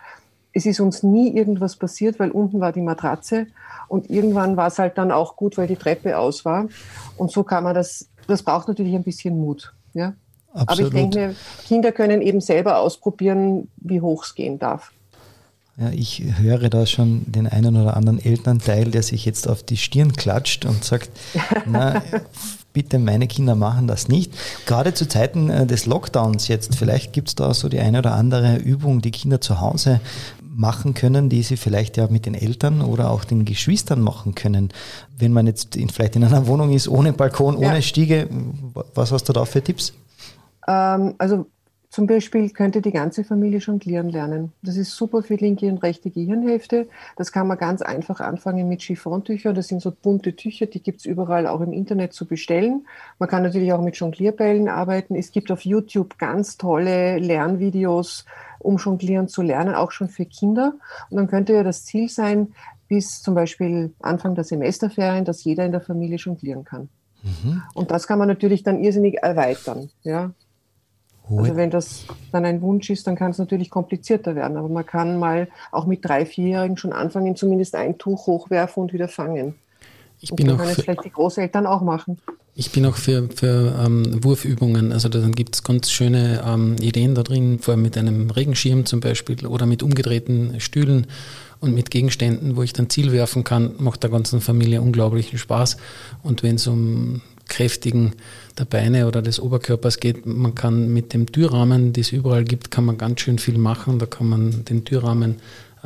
[0.57, 3.47] Es ist uns nie irgendwas passiert, weil unten war die Matratze
[3.89, 6.67] und irgendwann war es halt dann auch gut, weil die Treppe aus war.
[7.19, 9.75] Und so kann man das, das braucht natürlich ein bisschen Mut.
[9.93, 10.15] Ja?
[10.55, 10.69] Absolut.
[10.71, 11.35] Aber ich denke mir,
[11.67, 14.93] Kinder können eben selber ausprobieren, wie hoch es gehen darf.
[15.77, 19.77] Ja, ich höre da schon den einen oder anderen Elternteil, der sich jetzt auf die
[19.77, 21.11] Stirn klatscht und sagt,
[21.67, 22.03] na,
[22.73, 24.33] bitte, meine Kinder machen das nicht.
[24.65, 28.15] Gerade zu Zeiten äh, des Lockdowns jetzt, vielleicht gibt es da so die eine oder
[28.15, 30.01] andere Übung, die Kinder zu Hause
[30.57, 34.71] machen können, die sie vielleicht ja mit den Eltern oder auch den Geschwistern machen können.
[35.19, 37.83] Wenn man jetzt in, vielleicht in einer Wohnung ist, ohne Balkon, ohne ja.
[37.83, 38.29] Stiege,
[38.95, 39.93] was hast du da für Tipps?
[40.67, 41.47] Ähm, also
[41.97, 44.53] Zum Beispiel könnte die ganze Familie jonglieren lernen.
[44.61, 46.89] Das ist super für linke und rechte Gehirnhälfte.
[47.17, 49.55] Das kann man ganz einfach anfangen mit Chiffontüchern.
[49.55, 52.87] Das sind so bunte Tücher, die gibt es überall auch im Internet zu bestellen.
[53.19, 55.15] Man kann natürlich auch mit Jonglierbällen arbeiten.
[55.15, 58.27] Es gibt auf YouTube ganz tolle Lernvideos,
[58.67, 60.75] um jonglieren zu lernen, auch schon für Kinder.
[61.11, 62.55] Und dann könnte ja das Ziel sein,
[62.89, 66.89] bis zum Beispiel Anfang der Semesterferien, dass jeder in der Familie jonglieren kann.
[67.23, 67.63] Mhm.
[67.75, 69.91] Und das kann man natürlich dann irrsinnig erweitern.
[70.03, 70.31] Ja.
[71.29, 74.57] Also wenn das dann ein Wunsch ist, dann kann es natürlich komplizierter werden.
[74.57, 78.93] Aber man kann mal auch mit drei, vierjährigen schon anfangen, zumindest ein Tuch hochwerfen und
[78.93, 79.57] wieder fangen.
[80.21, 82.21] Ich bin auch können es vielleicht die Großeltern auch machen.
[82.59, 84.91] Ich bin auch für, für ähm, Wurfübungen.
[84.91, 88.87] Also dann gibt es ganz schöne ähm, Ideen da drin, vor allem mit einem Regenschirm
[88.87, 91.07] zum Beispiel oder mit umgedrehten Stühlen
[91.61, 95.77] und mit Gegenständen, wo ich dann Ziel werfen kann, macht der ganzen Familie unglaublichen Spaß.
[96.23, 98.15] Und wenn es um kräftigen
[98.59, 102.71] der Beine oder des Oberkörpers geht, man kann mit dem Türrahmen, den es überall gibt,
[102.71, 103.99] kann man ganz schön viel machen.
[103.99, 105.37] Da kann man den Türrahmen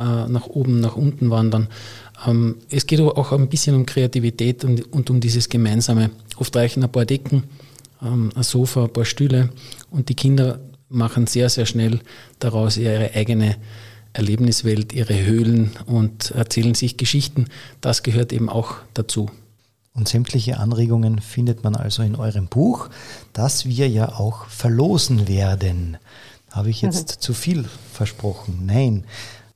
[0.03, 1.67] nach oben, nach unten wandern.
[2.25, 6.11] Ähm, es geht aber auch ein bisschen um Kreativität und, und um dieses Gemeinsame.
[6.37, 7.43] Oft reichen ein paar Decken,
[8.01, 9.49] ähm, ein Sofa, ein paar Stühle
[9.89, 10.59] und die Kinder
[10.89, 11.99] machen sehr, sehr schnell
[12.39, 13.55] daraus ihre eigene
[14.13, 17.45] Erlebniswelt, ihre Höhlen und erzählen sich Geschichten.
[17.79, 19.29] Das gehört eben auch dazu.
[19.93, 22.89] Und sämtliche Anregungen findet man also in eurem Buch,
[23.33, 25.97] das wir ja auch verlosen werden.
[26.49, 27.19] Habe ich jetzt mhm.
[27.21, 28.63] zu viel versprochen?
[28.65, 29.05] Nein.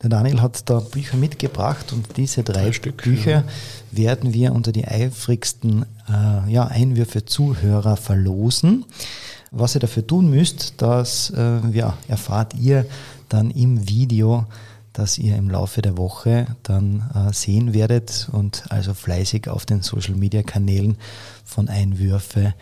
[0.05, 3.43] Der Daniel hat da Bücher mitgebracht und diese drei, drei Stück, Bücher ja.
[3.89, 8.85] werden wir unter die eifrigsten äh, ja, Einwürfe Zuhörer verlosen.
[9.49, 12.85] Was ihr dafür tun müsst, das äh, ja, erfahrt ihr
[13.29, 14.45] dann im Video,
[14.93, 19.81] das ihr im Laufe der Woche dann äh, sehen werdet und also fleißig auf den
[19.81, 20.97] Social Media Kanälen
[21.43, 22.53] von Einwürfe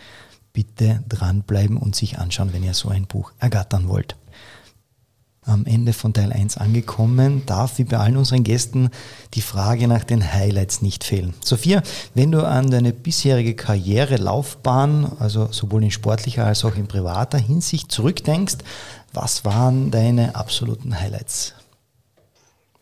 [0.54, 4.16] bitte dranbleiben und sich anschauen, wenn ihr so ein Buch ergattern wollt.
[5.46, 8.88] Am Ende von Teil 1 angekommen, darf wie bei allen unseren Gästen
[9.34, 11.34] die Frage nach den Highlights nicht fehlen.
[11.44, 11.82] Sophia,
[12.14, 17.36] wenn du an deine bisherige Karriere, Laufbahn, also sowohl in sportlicher als auch in privater
[17.36, 18.56] Hinsicht zurückdenkst,
[19.12, 21.54] was waren deine absoluten Highlights?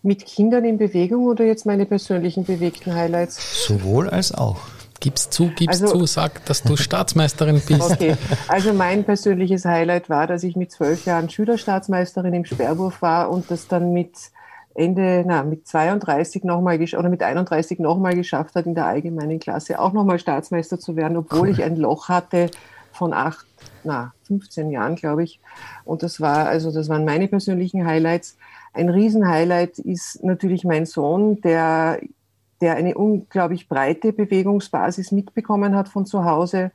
[0.03, 3.67] Mit Kindern in Bewegung oder jetzt meine persönlichen bewegten Highlights?
[3.67, 4.61] Sowohl als auch.
[5.03, 7.91] Gib's zu, gib's also, zu, sag, dass du Staatsmeisterin bist.
[7.91, 13.29] Okay, also mein persönliches Highlight war, dass ich mit zwölf Jahren Schülerstaatsmeisterin im Sperrwurf war
[13.29, 14.13] und das dann mit
[14.75, 19.81] Ende, na, mit 32 nochmal oder mit 31 nochmal geschafft hat, in der allgemeinen Klasse
[19.81, 21.51] auch nochmal Staatsmeister zu werden, obwohl cool.
[21.51, 22.49] ich ein Loch hatte
[22.93, 23.45] von acht
[23.85, 25.41] na, 15 Jahren, glaube ich.
[25.85, 28.37] Und das war, also das waren meine persönlichen Highlights.
[28.73, 31.99] Ein Riesenhighlight ist natürlich mein Sohn, der,
[32.63, 36.71] der eine unglaublich breite Bewegungsbasis mitbekommen hat von zu Hause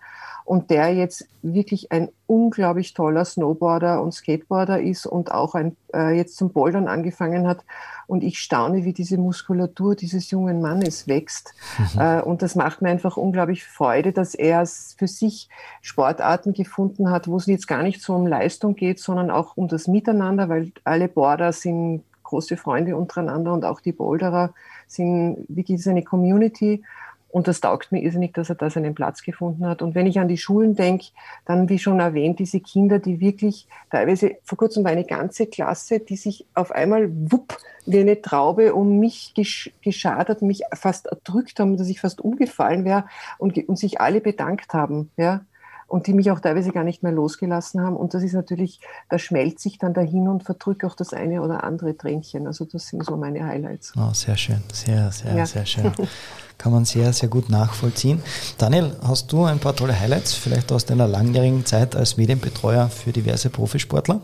[0.47, 6.15] und der jetzt wirklich ein unglaublich toller Snowboarder und Skateboarder ist und auch ein, äh,
[6.15, 7.65] jetzt zum Bouldern angefangen hat.
[8.07, 11.53] Und ich staune, wie diese Muskulatur dieses jungen Mannes wächst.
[11.93, 11.99] Mhm.
[11.99, 15.49] Äh, und das macht mir einfach unglaublich Freude, dass er für sich
[15.81, 19.67] Sportarten gefunden hat, wo es jetzt gar nicht so um Leistung geht, sondern auch um
[19.67, 24.53] das Miteinander, weil alle Boarder sind große Freunde untereinander und auch die Boulderer
[24.87, 26.83] sind wirklich eine Community.
[27.29, 29.81] Und das taugt mir irrsinnig, dass er da seinen Platz gefunden hat.
[29.81, 31.07] Und wenn ich an die Schulen denke,
[31.45, 35.99] dann, wie schon erwähnt, diese Kinder, die wirklich teilweise, vor kurzem war eine ganze Klasse,
[35.99, 41.59] die sich auf einmal wupp wie eine Traube um mich gesch geschadert, mich fast erdrückt
[41.59, 43.05] haben, dass ich fast umgefallen wäre
[43.37, 45.11] und, und sich alle bedankt haben.
[45.17, 45.41] Ja
[45.87, 47.95] und die mich auch teilweise gar nicht mehr losgelassen haben.
[47.95, 51.63] Und das ist natürlich, da schmelzt sich dann dahin und verdrückt auch das eine oder
[51.63, 52.45] andere Tränchen.
[52.45, 53.93] Also das sind so meine Highlights.
[53.97, 55.45] Oh, sehr schön, sehr, sehr, ja.
[55.45, 55.91] sehr schön.
[56.57, 58.21] kann man sehr, sehr gut nachvollziehen.
[58.57, 63.11] Daniel, hast du ein paar tolle Highlights, vielleicht aus deiner langjährigen Zeit als Medienbetreuer für
[63.11, 64.21] diverse Profisportler?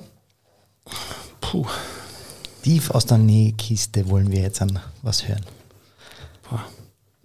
[1.40, 1.66] Puh.
[2.64, 5.46] Tief aus der Nähkiste wollen wir jetzt an was hören.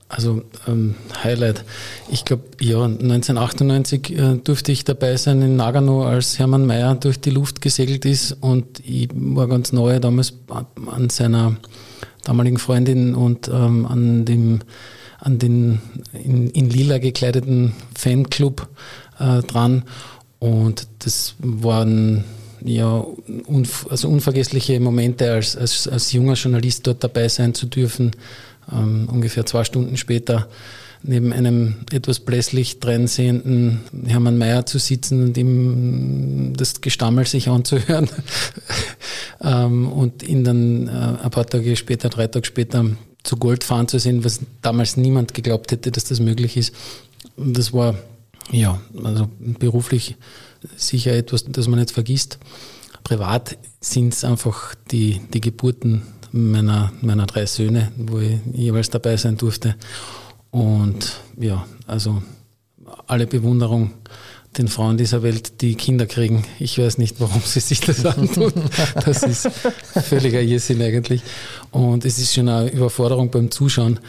[0.08, 1.64] Also ähm, Highlight.
[2.10, 7.20] Ich glaube, ja, 1998 äh, durfte ich dabei sein in Nagano, als Hermann Mayer durch
[7.20, 11.56] die Luft gesegelt ist und ich war ganz neu damals an seiner
[12.24, 14.60] damaligen Freundin und ähm, an dem
[15.20, 15.80] an den
[16.12, 18.68] in, in lila gekleideten Fanclub
[19.18, 19.82] äh, dran.
[20.38, 22.24] Und das waren
[22.64, 23.04] ja
[23.46, 28.12] unv also unvergessliche Momente, als, als, als junger Journalist dort dabei sein zu dürfen.
[28.72, 30.48] Ähm, ungefähr zwei Stunden später
[31.02, 38.08] neben einem etwas blässlich dreinsehenden Hermann Mayer zu sitzen und ihm das Gestammel sich anzuhören
[39.40, 42.84] ähm, und ihn dann äh, ein paar Tage später, drei Tage später
[43.22, 46.74] zu Gold fahren zu sehen, was damals niemand geglaubt hätte, dass das möglich ist.
[47.36, 47.94] Das war
[48.50, 50.16] Ja, also beruflich
[50.76, 52.38] sicher etwas, das man nicht vergisst.
[53.04, 56.02] Privat sind es einfach die, die Geburten
[56.32, 59.76] meiner, meiner drei Söhne, wo ich jeweils dabei sein durfte.
[60.50, 62.22] Und ja, also
[63.06, 63.92] alle Bewunderung
[64.56, 66.44] den Frauen dieser Welt, die Kinder kriegen.
[66.58, 68.52] Ich weiß nicht, warum sie sich das antun.
[69.04, 71.22] Das ist völliger Irrsinn eigentlich.
[71.70, 74.00] Und es ist schon eine Überforderung beim Zuschauen.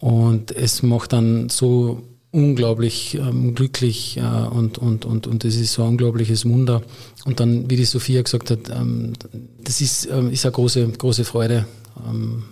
[0.00, 2.02] Und es macht dann so
[2.34, 6.82] unglaublich ähm, glücklich äh, und, und, und, und das ist so ein unglaubliches Wunder.
[7.24, 9.12] Und dann, wie die Sophia gesagt hat, ähm,
[9.62, 11.64] das ist, ähm, ist eine große, große Freude.
[12.06, 12.42] Ähm,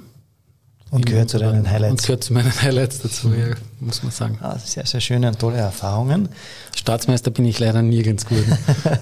[0.91, 1.91] und gehört zu deinen Highlights.
[1.91, 4.39] Und gehört zu meinen Highlights dazu, ja, muss man sagen.
[4.41, 6.29] Ah, sehr, sehr schöne und tolle Erfahrungen.
[6.75, 8.45] Staatsmeister bin ich leider nirgends gut.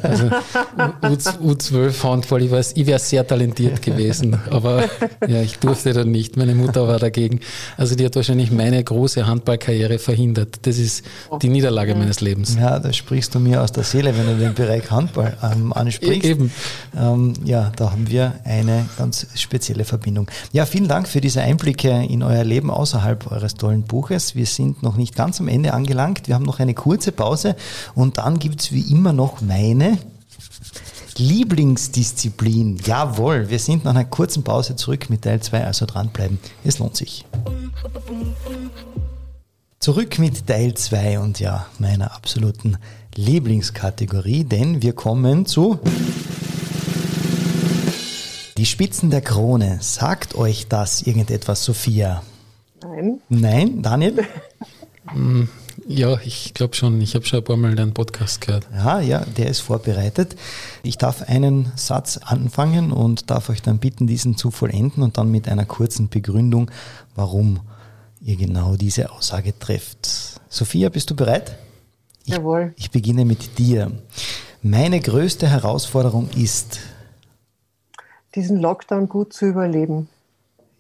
[0.02, 0.30] Also
[0.76, 4.84] U12 Handball, ich weiß, ich wäre sehr talentiert gewesen, aber
[5.26, 6.36] ja, ich durfte dann nicht.
[6.36, 7.40] Meine Mutter war dagegen.
[7.76, 10.58] Also die hat wahrscheinlich meine große Handballkarriere verhindert.
[10.62, 11.04] Das ist
[11.42, 12.56] die Niederlage meines Lebens.
[12.56, 16.24] Ja, da sprichst du mir aus der Seele, wenn du den Bereich Handball ähm, ansprichst.
[16.24, 16.52] Eben.
[16.96, 20.30] Ähm, ja, da haben wir eine ganz spezielle Verbindung.
[20.52, 24.34] Ja, vielen Dank für diese Einblicke in euer Leben außerhalb eures tollen Buches.
[24.34, 26.28] Wir sind noch nicht ganz am Ende angelangt.
[26.28, 27.56] Wir haben noch eine kurze Pause
[27.94, 29.98] und dann gibt es wie immer noch meine
[31.16, 32.78] Lieblingsdisziplin.
[32.84, 36.38] Jawohl, wir sind nach einer kurzen Pause zurück mit Teil 2, also dranbleiben.
[36.64, 37.26] Es lohnt sich.
[39.78, 42.78] Zurück mit Teil 2 und ja, meiner absoluten
[43.14, 45.78] Lieblingskategorie, denn wir kommen zu
[48.60, 49.78] die Spitzen der Krone.
[49.80, 52.22] Sagt euch das irgendetwas, Sophia?
[52.82, 53.20] Nein.
[53.30, 54.26] Nein, Daniel?
[55.14, 55.44] Mm,
[55.86, 57.00] ja, ich glaube schon.
[57.00, 58.68] Ich habe schon ein paar Mal deinen Podcast gehört.
[58.72, 60.36] Ja, ja, der ist vorbereitet.
[60.82, 65.30] Ich darf einen Satz anfangen und darf euch dann bitten, diesen zu vollenden und dann
[65.30, 66.70] mit einer kurzen Begründung,
[67.14, 67.60] warum
[68.20, 70.40] ihr genau diese Aussage trefft.
[70.48, 71.56] Sophia, bist du bereit?
[72.24, 72.74] Ich, Jawohl.
[72.76, 73.90] Ich beginne mit dir.
[74.62, 76.80] Meine größte Herausforderung ist,
[78.34, 80.08] diesen Lockdown gut zu überleben.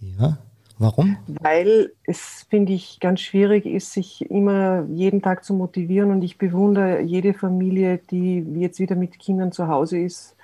[0.00, 0.38] Ja,
[0.80, 1.18] Warum?
[1.26, 6.10] Weil es, finde ich, ganz schwierig ist, sich immer jeden Tag zu motivieren.
[6.10, 10.36] Und ich bewundere jede Familie, die jetzt wieder mit Kindern zu Hause ist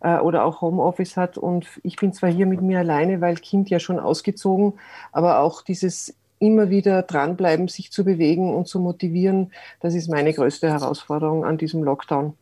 [0.00, 1.36] äh, oder auch Homeoffice hat.
[1.36, 4.72] Und ich bin zwar hier mit mir alleine, weil Kind ja schon ausgezogen,
[5.12, 10.32] aber auch dieses immer wieder dranbleiben, sich zu bewegen und zu motivieren, das ist meine
[10.32, 12.32] größte Herausforderung an diesem Lockdown.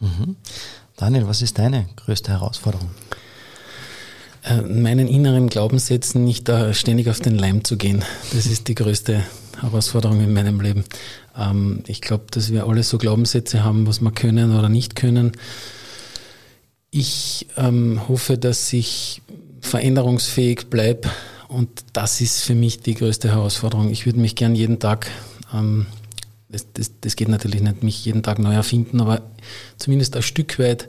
[0.00, 0.36] Mhm.
[0.96, 2.88] Daniel, was ist deine größte Herausforderung?
[4.46, 8.04] Äh, meinen inneren Glaubenssätzen nicht da ständig auf den Leim zu gehen.
[8.32, 9.24] Das ist die größte
[9.60, 10.84] Herausforderung in meinem Leben.
[11.36, 15.32] Ähm, ich glaube, dass wir alle so Glaubenssätze haben, was wir können oder nicht können.
[16.92, 19.20] Ich ähm, hoffe, dass ich
[19.62, 21.10] veränderungsfähig bleibe
[21.48, 23.90] und das ist für mich die größte Herausforderung.
[23.90, 25.08] Ich würde mich gern jeden Tag,
[25.52, 25.86] ähm,
[26.48, 29.22] das, das, das geht natürlich nicht, mich jeden Tag neu erfinden, aber
[29.76, 30.88] zumindest ein Stück weit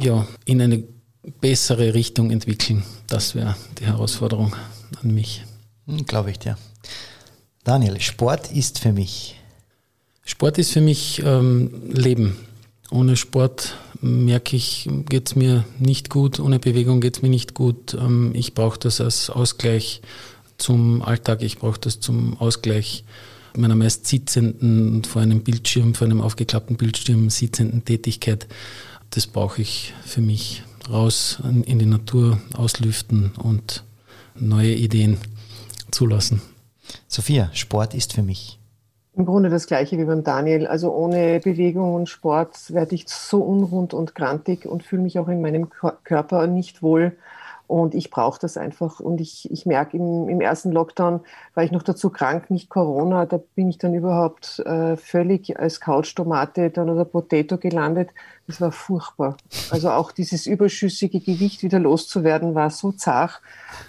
[0.00, 0.82] ja, in eine
[1.40, 2.82] bessere Richtung entwickeln.
[3.06, 4.54] Das wäre die Herausforderung
[5.02, 5.44] an mich.
[5.86, 6.56] Hm, Glaube ich dir.
[7.64, 9.36] Daniel, Sport ist für mich.
[10.24, 12.36] Sport ist für mich ähm, Leben.
[12.90, 16.40] Ohne Sport merke ich, geht es mir nicht gut.
[16.40, 17.94] Ohne Bewegung geht es mir nicht gut.
[17.94, 20.00] Ähm, ich brauche das als Ausgleich
[20.56, 21.42] zum Alltag.
[21.42, 23.04] Ich brauche das zum Ausgleich
[23.56, 28.46] meiner meist sitzenden, vor einem Bildschirm, vor einem aufgeklappten Bildschirm sitzenden Tätigkeit.
[29.10, 33.84] Das brauche ich für mich raus in die Natur auslüften und
[34.34, 35.18] neue Ideen
[35.90, 36.42] zulassen.
[37.08, 38.58] Sophia, Sport ist für mich.
[39.14, 40.66] Im Grunde das gleiche wie beim Daniel.
[40.66, 45.28] Also ohne Bewegung und Sport werde ich so unrund und grantig und fühle mich auch
[45.28, 45.68] in meinem
[46.04, 47.16] Körper nicht wohl.
[47.70, 48.98] Und ich brauche das einfach.
[48.98, 51.20] Und ich, ich merke, im, im ersten Lockdown
[51.54, 53.26] war ich noch dazu krank, nicht Corona.
[53.26, 58.10] Da bin ich dann überhaupt äh, völlig als Couch-Tomate dann oder Potato gelandet.
[58.48, 59.36] Das war furchtbar.
[59.70, 63.40] Also auch dieses überschüssige Gewicht wieder loszuwerden, war so zart.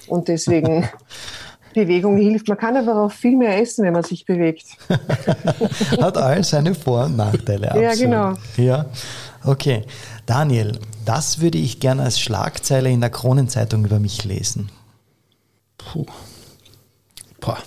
[0.06, 0.88] Und deswegen
[1.74, 2.48] Bewegung hilft.
[2.48, 4.66] Man kann aber auch viel mehr essen, wenn man sich bewegt.
[6.02, 7.72] Hat all seine Vor- und Nachteile.
[7.72, 7.84] Absolut.
[7.84, 8.34] Ja, genau.
[8.58, 8.86] Ja,
[9.44, 9.84] okay.
[10.26, 14.70] Daniel, das würde ich gerne als Schlagzeile in der Kronenzeitung über mich lesen.
[15.78, 16.06] Puh.
[17.40, 17.58] Boah.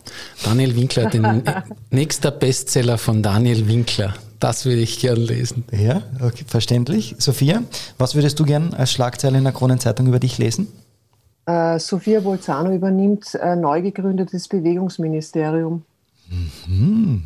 [0.44, 1.42] Daniel Winkler, den
[1.90, 4.14] nächster Bestseller von Daniel Winkler.
[4.38, 5.64] Das würde ich gern lesen.
[5.72, 7.16] Ja, okay, verständlich.
[7.18, 7.62] Sophia,
[7.98, 10.68] was würdest du gern als Schlagzeile in der Kronenzeitung über dich lesen?
[11.46, 15.84] Äh, Sophia Bolzano übernimmt äh, neu gegründetes Bewegungsministerium.
[16.66, 17.24] Mhm.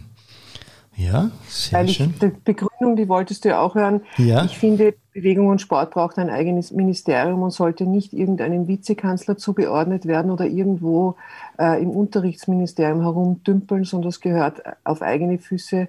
[0.99, 2.11] Ja, sehr Weil schön.
[2.11, 4.01] Ich, die Begründung, die wolltest du ja auch hören.
[4.17, 4.45] Ja.
[4.45, 10.07] Ich finde, Bewegung und Sport braucht ein eigenes Ministerium und sollte nicht irgendeinem Vizekanzler zugeordnet
[10.07, 11.15] werden oder irgendwo
[11.57, 15.87] äh, im Unterrichtsministerium herumdümpeln, sondern es gehört auf eigene Füße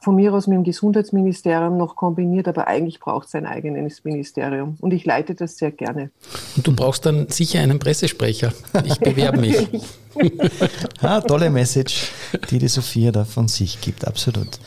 [0.00, 4.76] von mir aus mit dem Gesundheitsministerium noch kombiniert, aber eigentlich braucht es ein eigenes Ministerium.
[4.80, 6.10] Und ich leite das sehr gerne.
[6.56, 8.52] Und du brauchst dann sicher einen Pressesprecher.
[8.84, 9.68] Ich bewerbe mich.
[11.02, 12.12] ah, tolle Message,
[12.50, 14.58] die die Sophia da von sich gibt, absolut.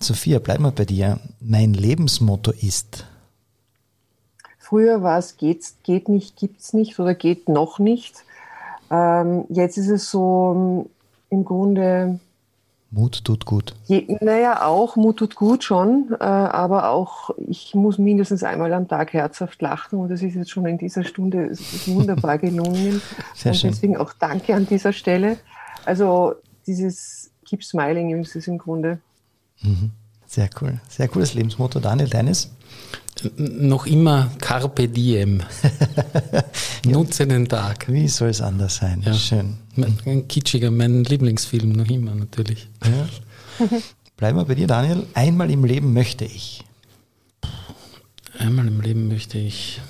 [0.00, 1.20] Sophia, bleib mal bei dir.
[1.40, 3.06] Mein Lebensmotto ist.
[4.58, 8.24] Früher war es geht, geht nicht, gibt's nicht oder geht noch nicht.
[8.90, 10.88] Ähm, jetzt ist es so
[11.30, 12.20] im Grunde
[12.94, 13.74] Mut tut gut.
[13.86, 18.86] Je, naja, auch Mut tut gut schon, äh, aber auch ich muss mindestens einmal am
[18.86, 21.50] Tag herzhaft lachen und das ist jetzt schon in dieser Stunde
[21.86, 23.00] wunderbar gelungen.
[23.34, 23.70] Sehr und schön.
[23.70, 25.38] deswegen auch danke an dieser Stelle.
[25.86, 26.34] Also
[26.66, 28.98] dieses Keep Smiling ist es im Grunde.
[29.62, 29.92] Mhm.
[30.26, 30.78] Sehr cool.
[30.88, 31.80] Sehr cooles Lebensmotto.
[31.80, 32.50] Daniel, deines?
[33.36, 35.42] Noch immer Carpe Diem.
[36.86, 37.86] Nutze den Tag.
[37.88, 39.02] Wie soll es anders sein?
[39.04, 39.14] Ja.
[39.14, 39.54] Schön.
[40.04, 42.68] Ein kitschiger, mein Lieblingsfilm, noch immer natürlich.
[42.84, 43.68] Ja.
[44.16, 45.06] Bleiben wir bei dir, Daniel.
[45.14, 46.64] Einmal im Leben möchte ich.
[48.38, 49.80] Einmal im Leben möchte ich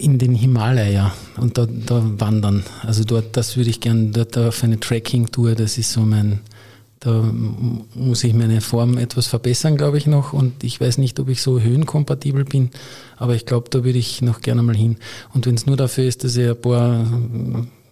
[0.00, 2.64] in den Himalaya und da, da wandern.
[2.82, 6.40] Also dort, das würde ich gerne, dort auf eine Trekking-Tour, das ist so mein,
[7.00, 7.22] da
[7.94, 10.34] muss ich meine Form etwas verbessern, glaube ich noch.
[10.34, 12.70] Und ich weiß nicht, ob ich so höhenkompatibel bin,
[13.16, 14.96] aber ich glaube, da würde ich noch gerne mal hin.
[15.32, 17.06] Und wenn es nur dafür ist, dass ich ein paar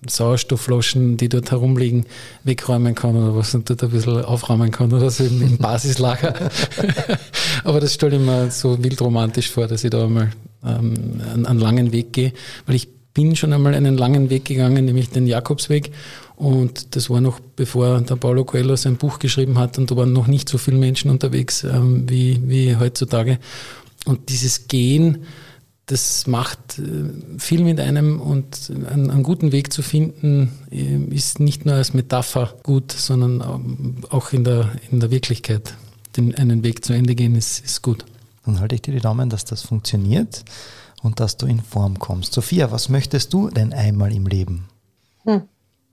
[0.06, 2.04] Sauerstoffflaschen, die dort herumliegen,
[2.44, 6.34] wegräumen kann oder was und dort ein bisschen aufräumen kann oder so im, Basislager.
[7.64, 10.30] aber das stelle ich mir so wildromantisch vor, dass ich da einmal
[10.64, 10.94] ähm,
[11.32, 12.32] einen, einen langen Weg gehe,
[12.66, 15.90] weil ich bin schon einmal einen langen Weg gegangen, nämlich den Jakobsweg.
[16.38, 20.12] Und das war noch bevor der Paulo Coelho sein Buch geschrieben hat und da waren
[20.12, 23.40] noch nicht so viele Menschen unterwegs ähm, wie, wie heutzutage.
[24.06, 25.24] Und dieses Gehen,
[25.86, 31.40] das macht äh, viel mit einem und einen, einen, guten Weg zu finden äh, ist
[31.40, 33.42] nicht nur als Metapher gut, sondern
[34.08, 35.74] auch in der, in der Wirklichkeit.
[36.16, 38.04] Den, einen Weg zu Ende gehen ist, ist gut.
[38.46, 40.44] Dann halte ich dir die Daumen, dass das funktioniert
[41.02, 42.32] und dass du in Form kommst.
[42.32, 44.68] Sophia, was möchtest du denn einmal im Leben?
[45.24, 45.42] Hm.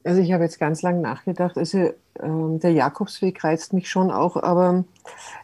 [0.06, 1.58] Also ich habe jetzt ganz lange nachgedacht.
[1.58, 1.91] Also
[2.22, 4.86] ähm, der Jakobsweg reizt mich schon auch, aber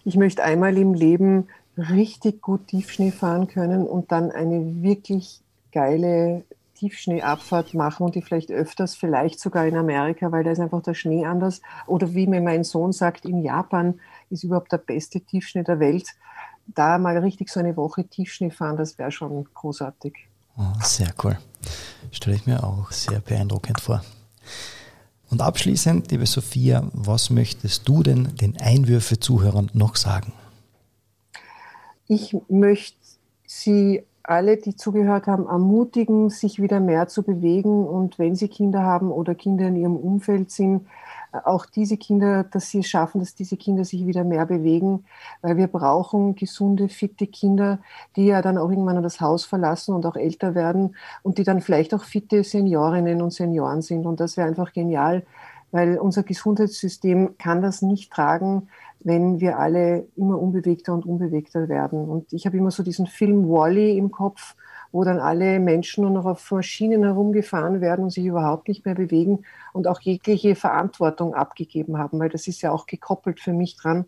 [0.06, 1.48] ich möchte einmal im Leben
[1.78, 5.42] richtig gut Tiefschnee fahren können und dann eine wirklich
[5.72, 6.44] geile
[6.76, 10.94] Tiefschneeabfahrt machen und die vielleicht öfters, vielleicht sogar in Amerika, weil da ist einfach der
[10.94, 11.62] Schnee anders.
[11.88, 14.00] Oder wie mir mein Sohn sagt, in Japan
[14.30, 16.08] ist überhaupt der beste Tiefschnee der Welt.
[16.68, 20.28] Da mal richtig so eine Woche Tiefschnee fahren, das wäre schon großartig.
[20.58, 21.38] Oh, sehr cool.
[22.12, 24.02] Stelle ich mir auch sehr beeindruckend vor.
[25.30, 30.34] Und abschließend, liebe Sophia, was möchtest du denn den Einwürfe-Zuhörern noch sagen?
[32.08, 32.98] Ich möchte
[33.48, 38.82] Sie alle, die zugehört haben, ermutigen, sich wieder mehr zu bewegen und wenn Sie Kinder
[38.82, 40.86] haben oder Kinder in Ihrem Umfeld sind,
[41.44, 45.06] auch diese Kinder, dass sie es schaffen, dass diese Kinder sich wieder mehr bewegen,
[45.42, 47.80] weil wir brauchen gesunde, fitte Kinder,
[48.16, 51.62] die ja dann auch irgendwann das Haus verlassen und auch älter werden und die dann
[51.62, 54.06] vielleicht auch fitte Seniorinnen und Senioren sind.
[54.06, 55.24] Und das wäre einfach genial,
[55.72, 58.68] weil unser Gesundheitssystem kann das nicht tragen,
[59.00, 62.08] wenn wir alle immer unbewegter und unbewegter werden.
[62.08, 64.56] Und ich habe immer so diesen Film Wally im Kopf,
[64.92, 68.96] wo dann alle Menschen nur noch auf Maschinen herumgefahren werden und sich überhaupt nicht mehr
[68.96, 73.78] bewegen und auch jegliche Verantwortung abgegeben haben, weil das ist ja auch gekoppelt für mich
[73.78, 74.06] dran.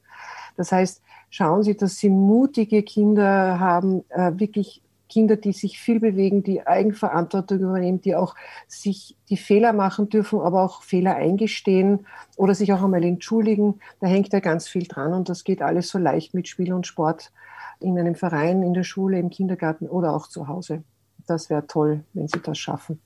[0.57, 4.81] Das heißt, schauen Sie, dass Sie mutige Kinder haben, äh, wirklich
[5.13, 8.35] Kinder, die sich viel bewegen, die Eigenverantwortung übernehmen, die auch
[8.67, 13.79] sich die Fehler machen dürfen, aber auch Fehler eingestehen oder sich auch einmal entschuldigen.
[13.99, 16.87] Da hängt ja ganz viel dran und das geht alles so leicht mit Spiel und
[16.87, 17.31] Sport
[17.79, 20.83] in einem Verein, in der Schule, im Kindergarten oder auch zu Hause.
[21.27, 22.99] Das wäre toll, wenn Sie das schaffen.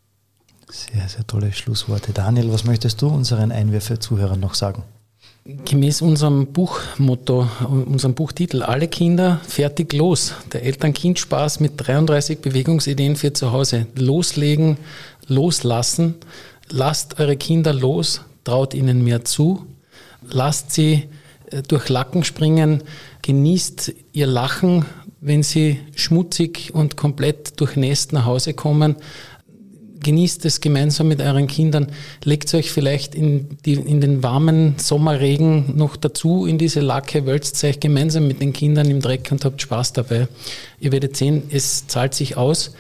[0.70, 2.12] Sehr, sehr tolle Schlussworte.
[2.12, 4.84] Daniel, was möchtest du unseren Einwürfe-Zuhörern noch sagen?
[5.46, 10.34] Gemäß unserem Buchmotto, unserem Buchtitel Alle Kinder fertig los.
[10.52, 13.88] Der Eltern-Kind-Spaß mit 33 Bewegungsideen für zu Hause.
[13.96, 14.78] Loslegen,
[15.28, 16.16] loslassen.
[16.70, 19.66] Lasst eure Kinder los, traut ihnen mehr zu.
[20.22, 21.08] Lasst sie
[21.68, 22.84] durch Lacken springen,
[23.22, 24.86] genießt ihr Lachen,
[25.22, 28.98] wenn sie schmutzig und komplett durchnässt nach Hause kommen
[30.08, 31.88] genießt es gemeinsam mit euren Kindern.
[32.24, 37.64] Legt euch vielleicht in, die, in den warmen Sommerregen noch dazu in diese Lacke, wälzt
[37.64, 40.28] euch gemeinsam mit den Kindern im Dreck und habt Spaß dabei.
[40.80, 42.74] Ihr werdet sehen, es zahlt sich aus.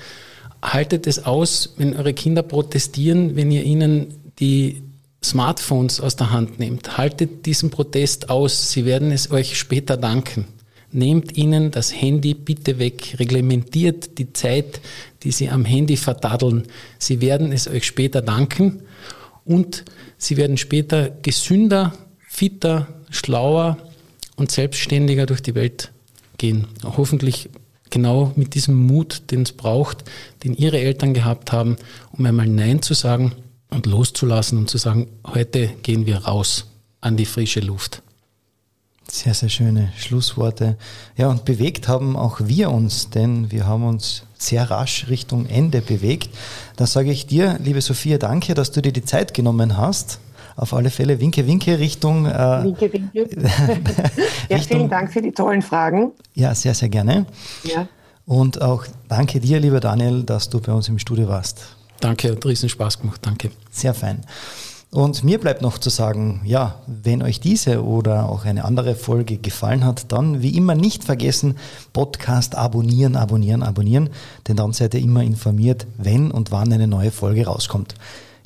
[0.61, 4.07] Haltet es aus, wenn eure Kinder protestieren, wenn ihr ihnen
[4.39, 4.84] die
[5.30, 6.97] Smartphones aus der Hand nehmt.
[6.97, 8.71] Haltet diesen Protest aus.
[8.71, 10.45] Sie werden es euch später danken.
[10.91, 13.15] Nehmt ihnen das Handy bitte weg.
[13.19, 14.80] Reglementiert die Zeit,
[15.23, 16.63] die sie am Handy verdadeln.
[16.97, 18.82] Sie werden es euch später danken
[19.43, 19.84] und
[20.17, 21.93] sie werden später gesünder,
[22.28, 23.78] fitter, schlauer
[24.38, 25.91] und selbstständiger durch die Welt
[26.38, 26.67] gehen.
[26.84, 27.49] Hoffentlich
[27.89, 30.03] genau mit diesem Mut, den es braucht,
[30.43, 31.75] den ihre Eltern gehabt haben,
[32.11, 33.34] um einmal Nein zu sagen
[33.70, 36.65] und loszulassen und zu sagen, heute gehen wir raus
[37.01, 38.01] an die frische Luft.
[39.09, 40.78] Sehr, sehr schöne Schlussworte.
[41.15, 45.82] Ja, und bewegt haben auch wir uns, denn wir haben uns sehr rasch Richtung Ende
[45.82, 46.30] bewegt.
[46.76, 50.20] Da sage ich dir, liebe Sophia, danke, dass du dir die Zeit genommen hast.
[50.57, 52.26] Auf alle Fälle Winke, Winke Richtung.
[52.26, 53.28] Äh, winke, Winke.
[54.49, 56.11] ja, Richtung, vielen Dank für die tollen Fragen.
[56.34, 57.28] Ja, sehr, sehr gerne.
[57.63, 57.88] Ja.
[58.26, 61.76] Und auch danke dir, lieber Daniel, dass du bei uns im Studio warst.
[62.00, 63.22] Danke, hat riesen Spaß gemacht.
[63.24, 63.52] Danke.
[63.72, 64.24] Sehr fein.
[64.89, 69.38] Und mir bleibt noch zu sagen, ja, wenn euch diese oder auch eine andere Folge
[69.38, 71.58] gefallen hat, dann wie immer nicht vergessen,
[71.91, 74.10] Podcast abonnieren, abonnieren, abonnieren,
[74.48, 77.95] denn dann seid ihr immer informiert, wenn und wann eine neue Folge rauskommt.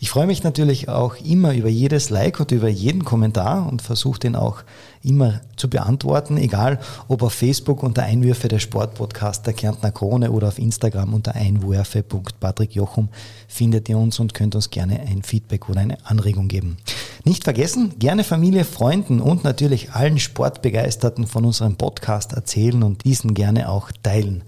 [0.04, 4.20] Ich freue mich natürlich auch immer über jedes Like und über jeden Kommentar und versuche
[4.20, 4.64] den auch
[5.04, 10.48] immer zu beantworten, egal ob auf Facebook unter Einwürfe der Sportpodcast der Kärntner Krone oder
[10.48, 13.10] auf Instagram unter einwürfe.patrickjochum
[13.48, 16.78] findet ihr uns und könnt uns gerne ein Feedback oder eine Anregung geben.
[17.24, 23.36] Nicht vergessen, gerne Familie, Freunden und natürlich allen Sportbegeisterten von unserem Podcast erzählen und diesen
[23.36, 24.44] gerne auch teilen.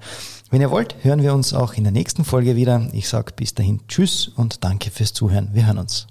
[0.54, 2.88] Wenn ihr wollt, hören wir uns auch in der nächsten Folge wieder.
[2.92, 5.50] Ich sage bis dahin Tschüss und danke fürs Zuhören.
[5.52, 6.06] Wir hören uns.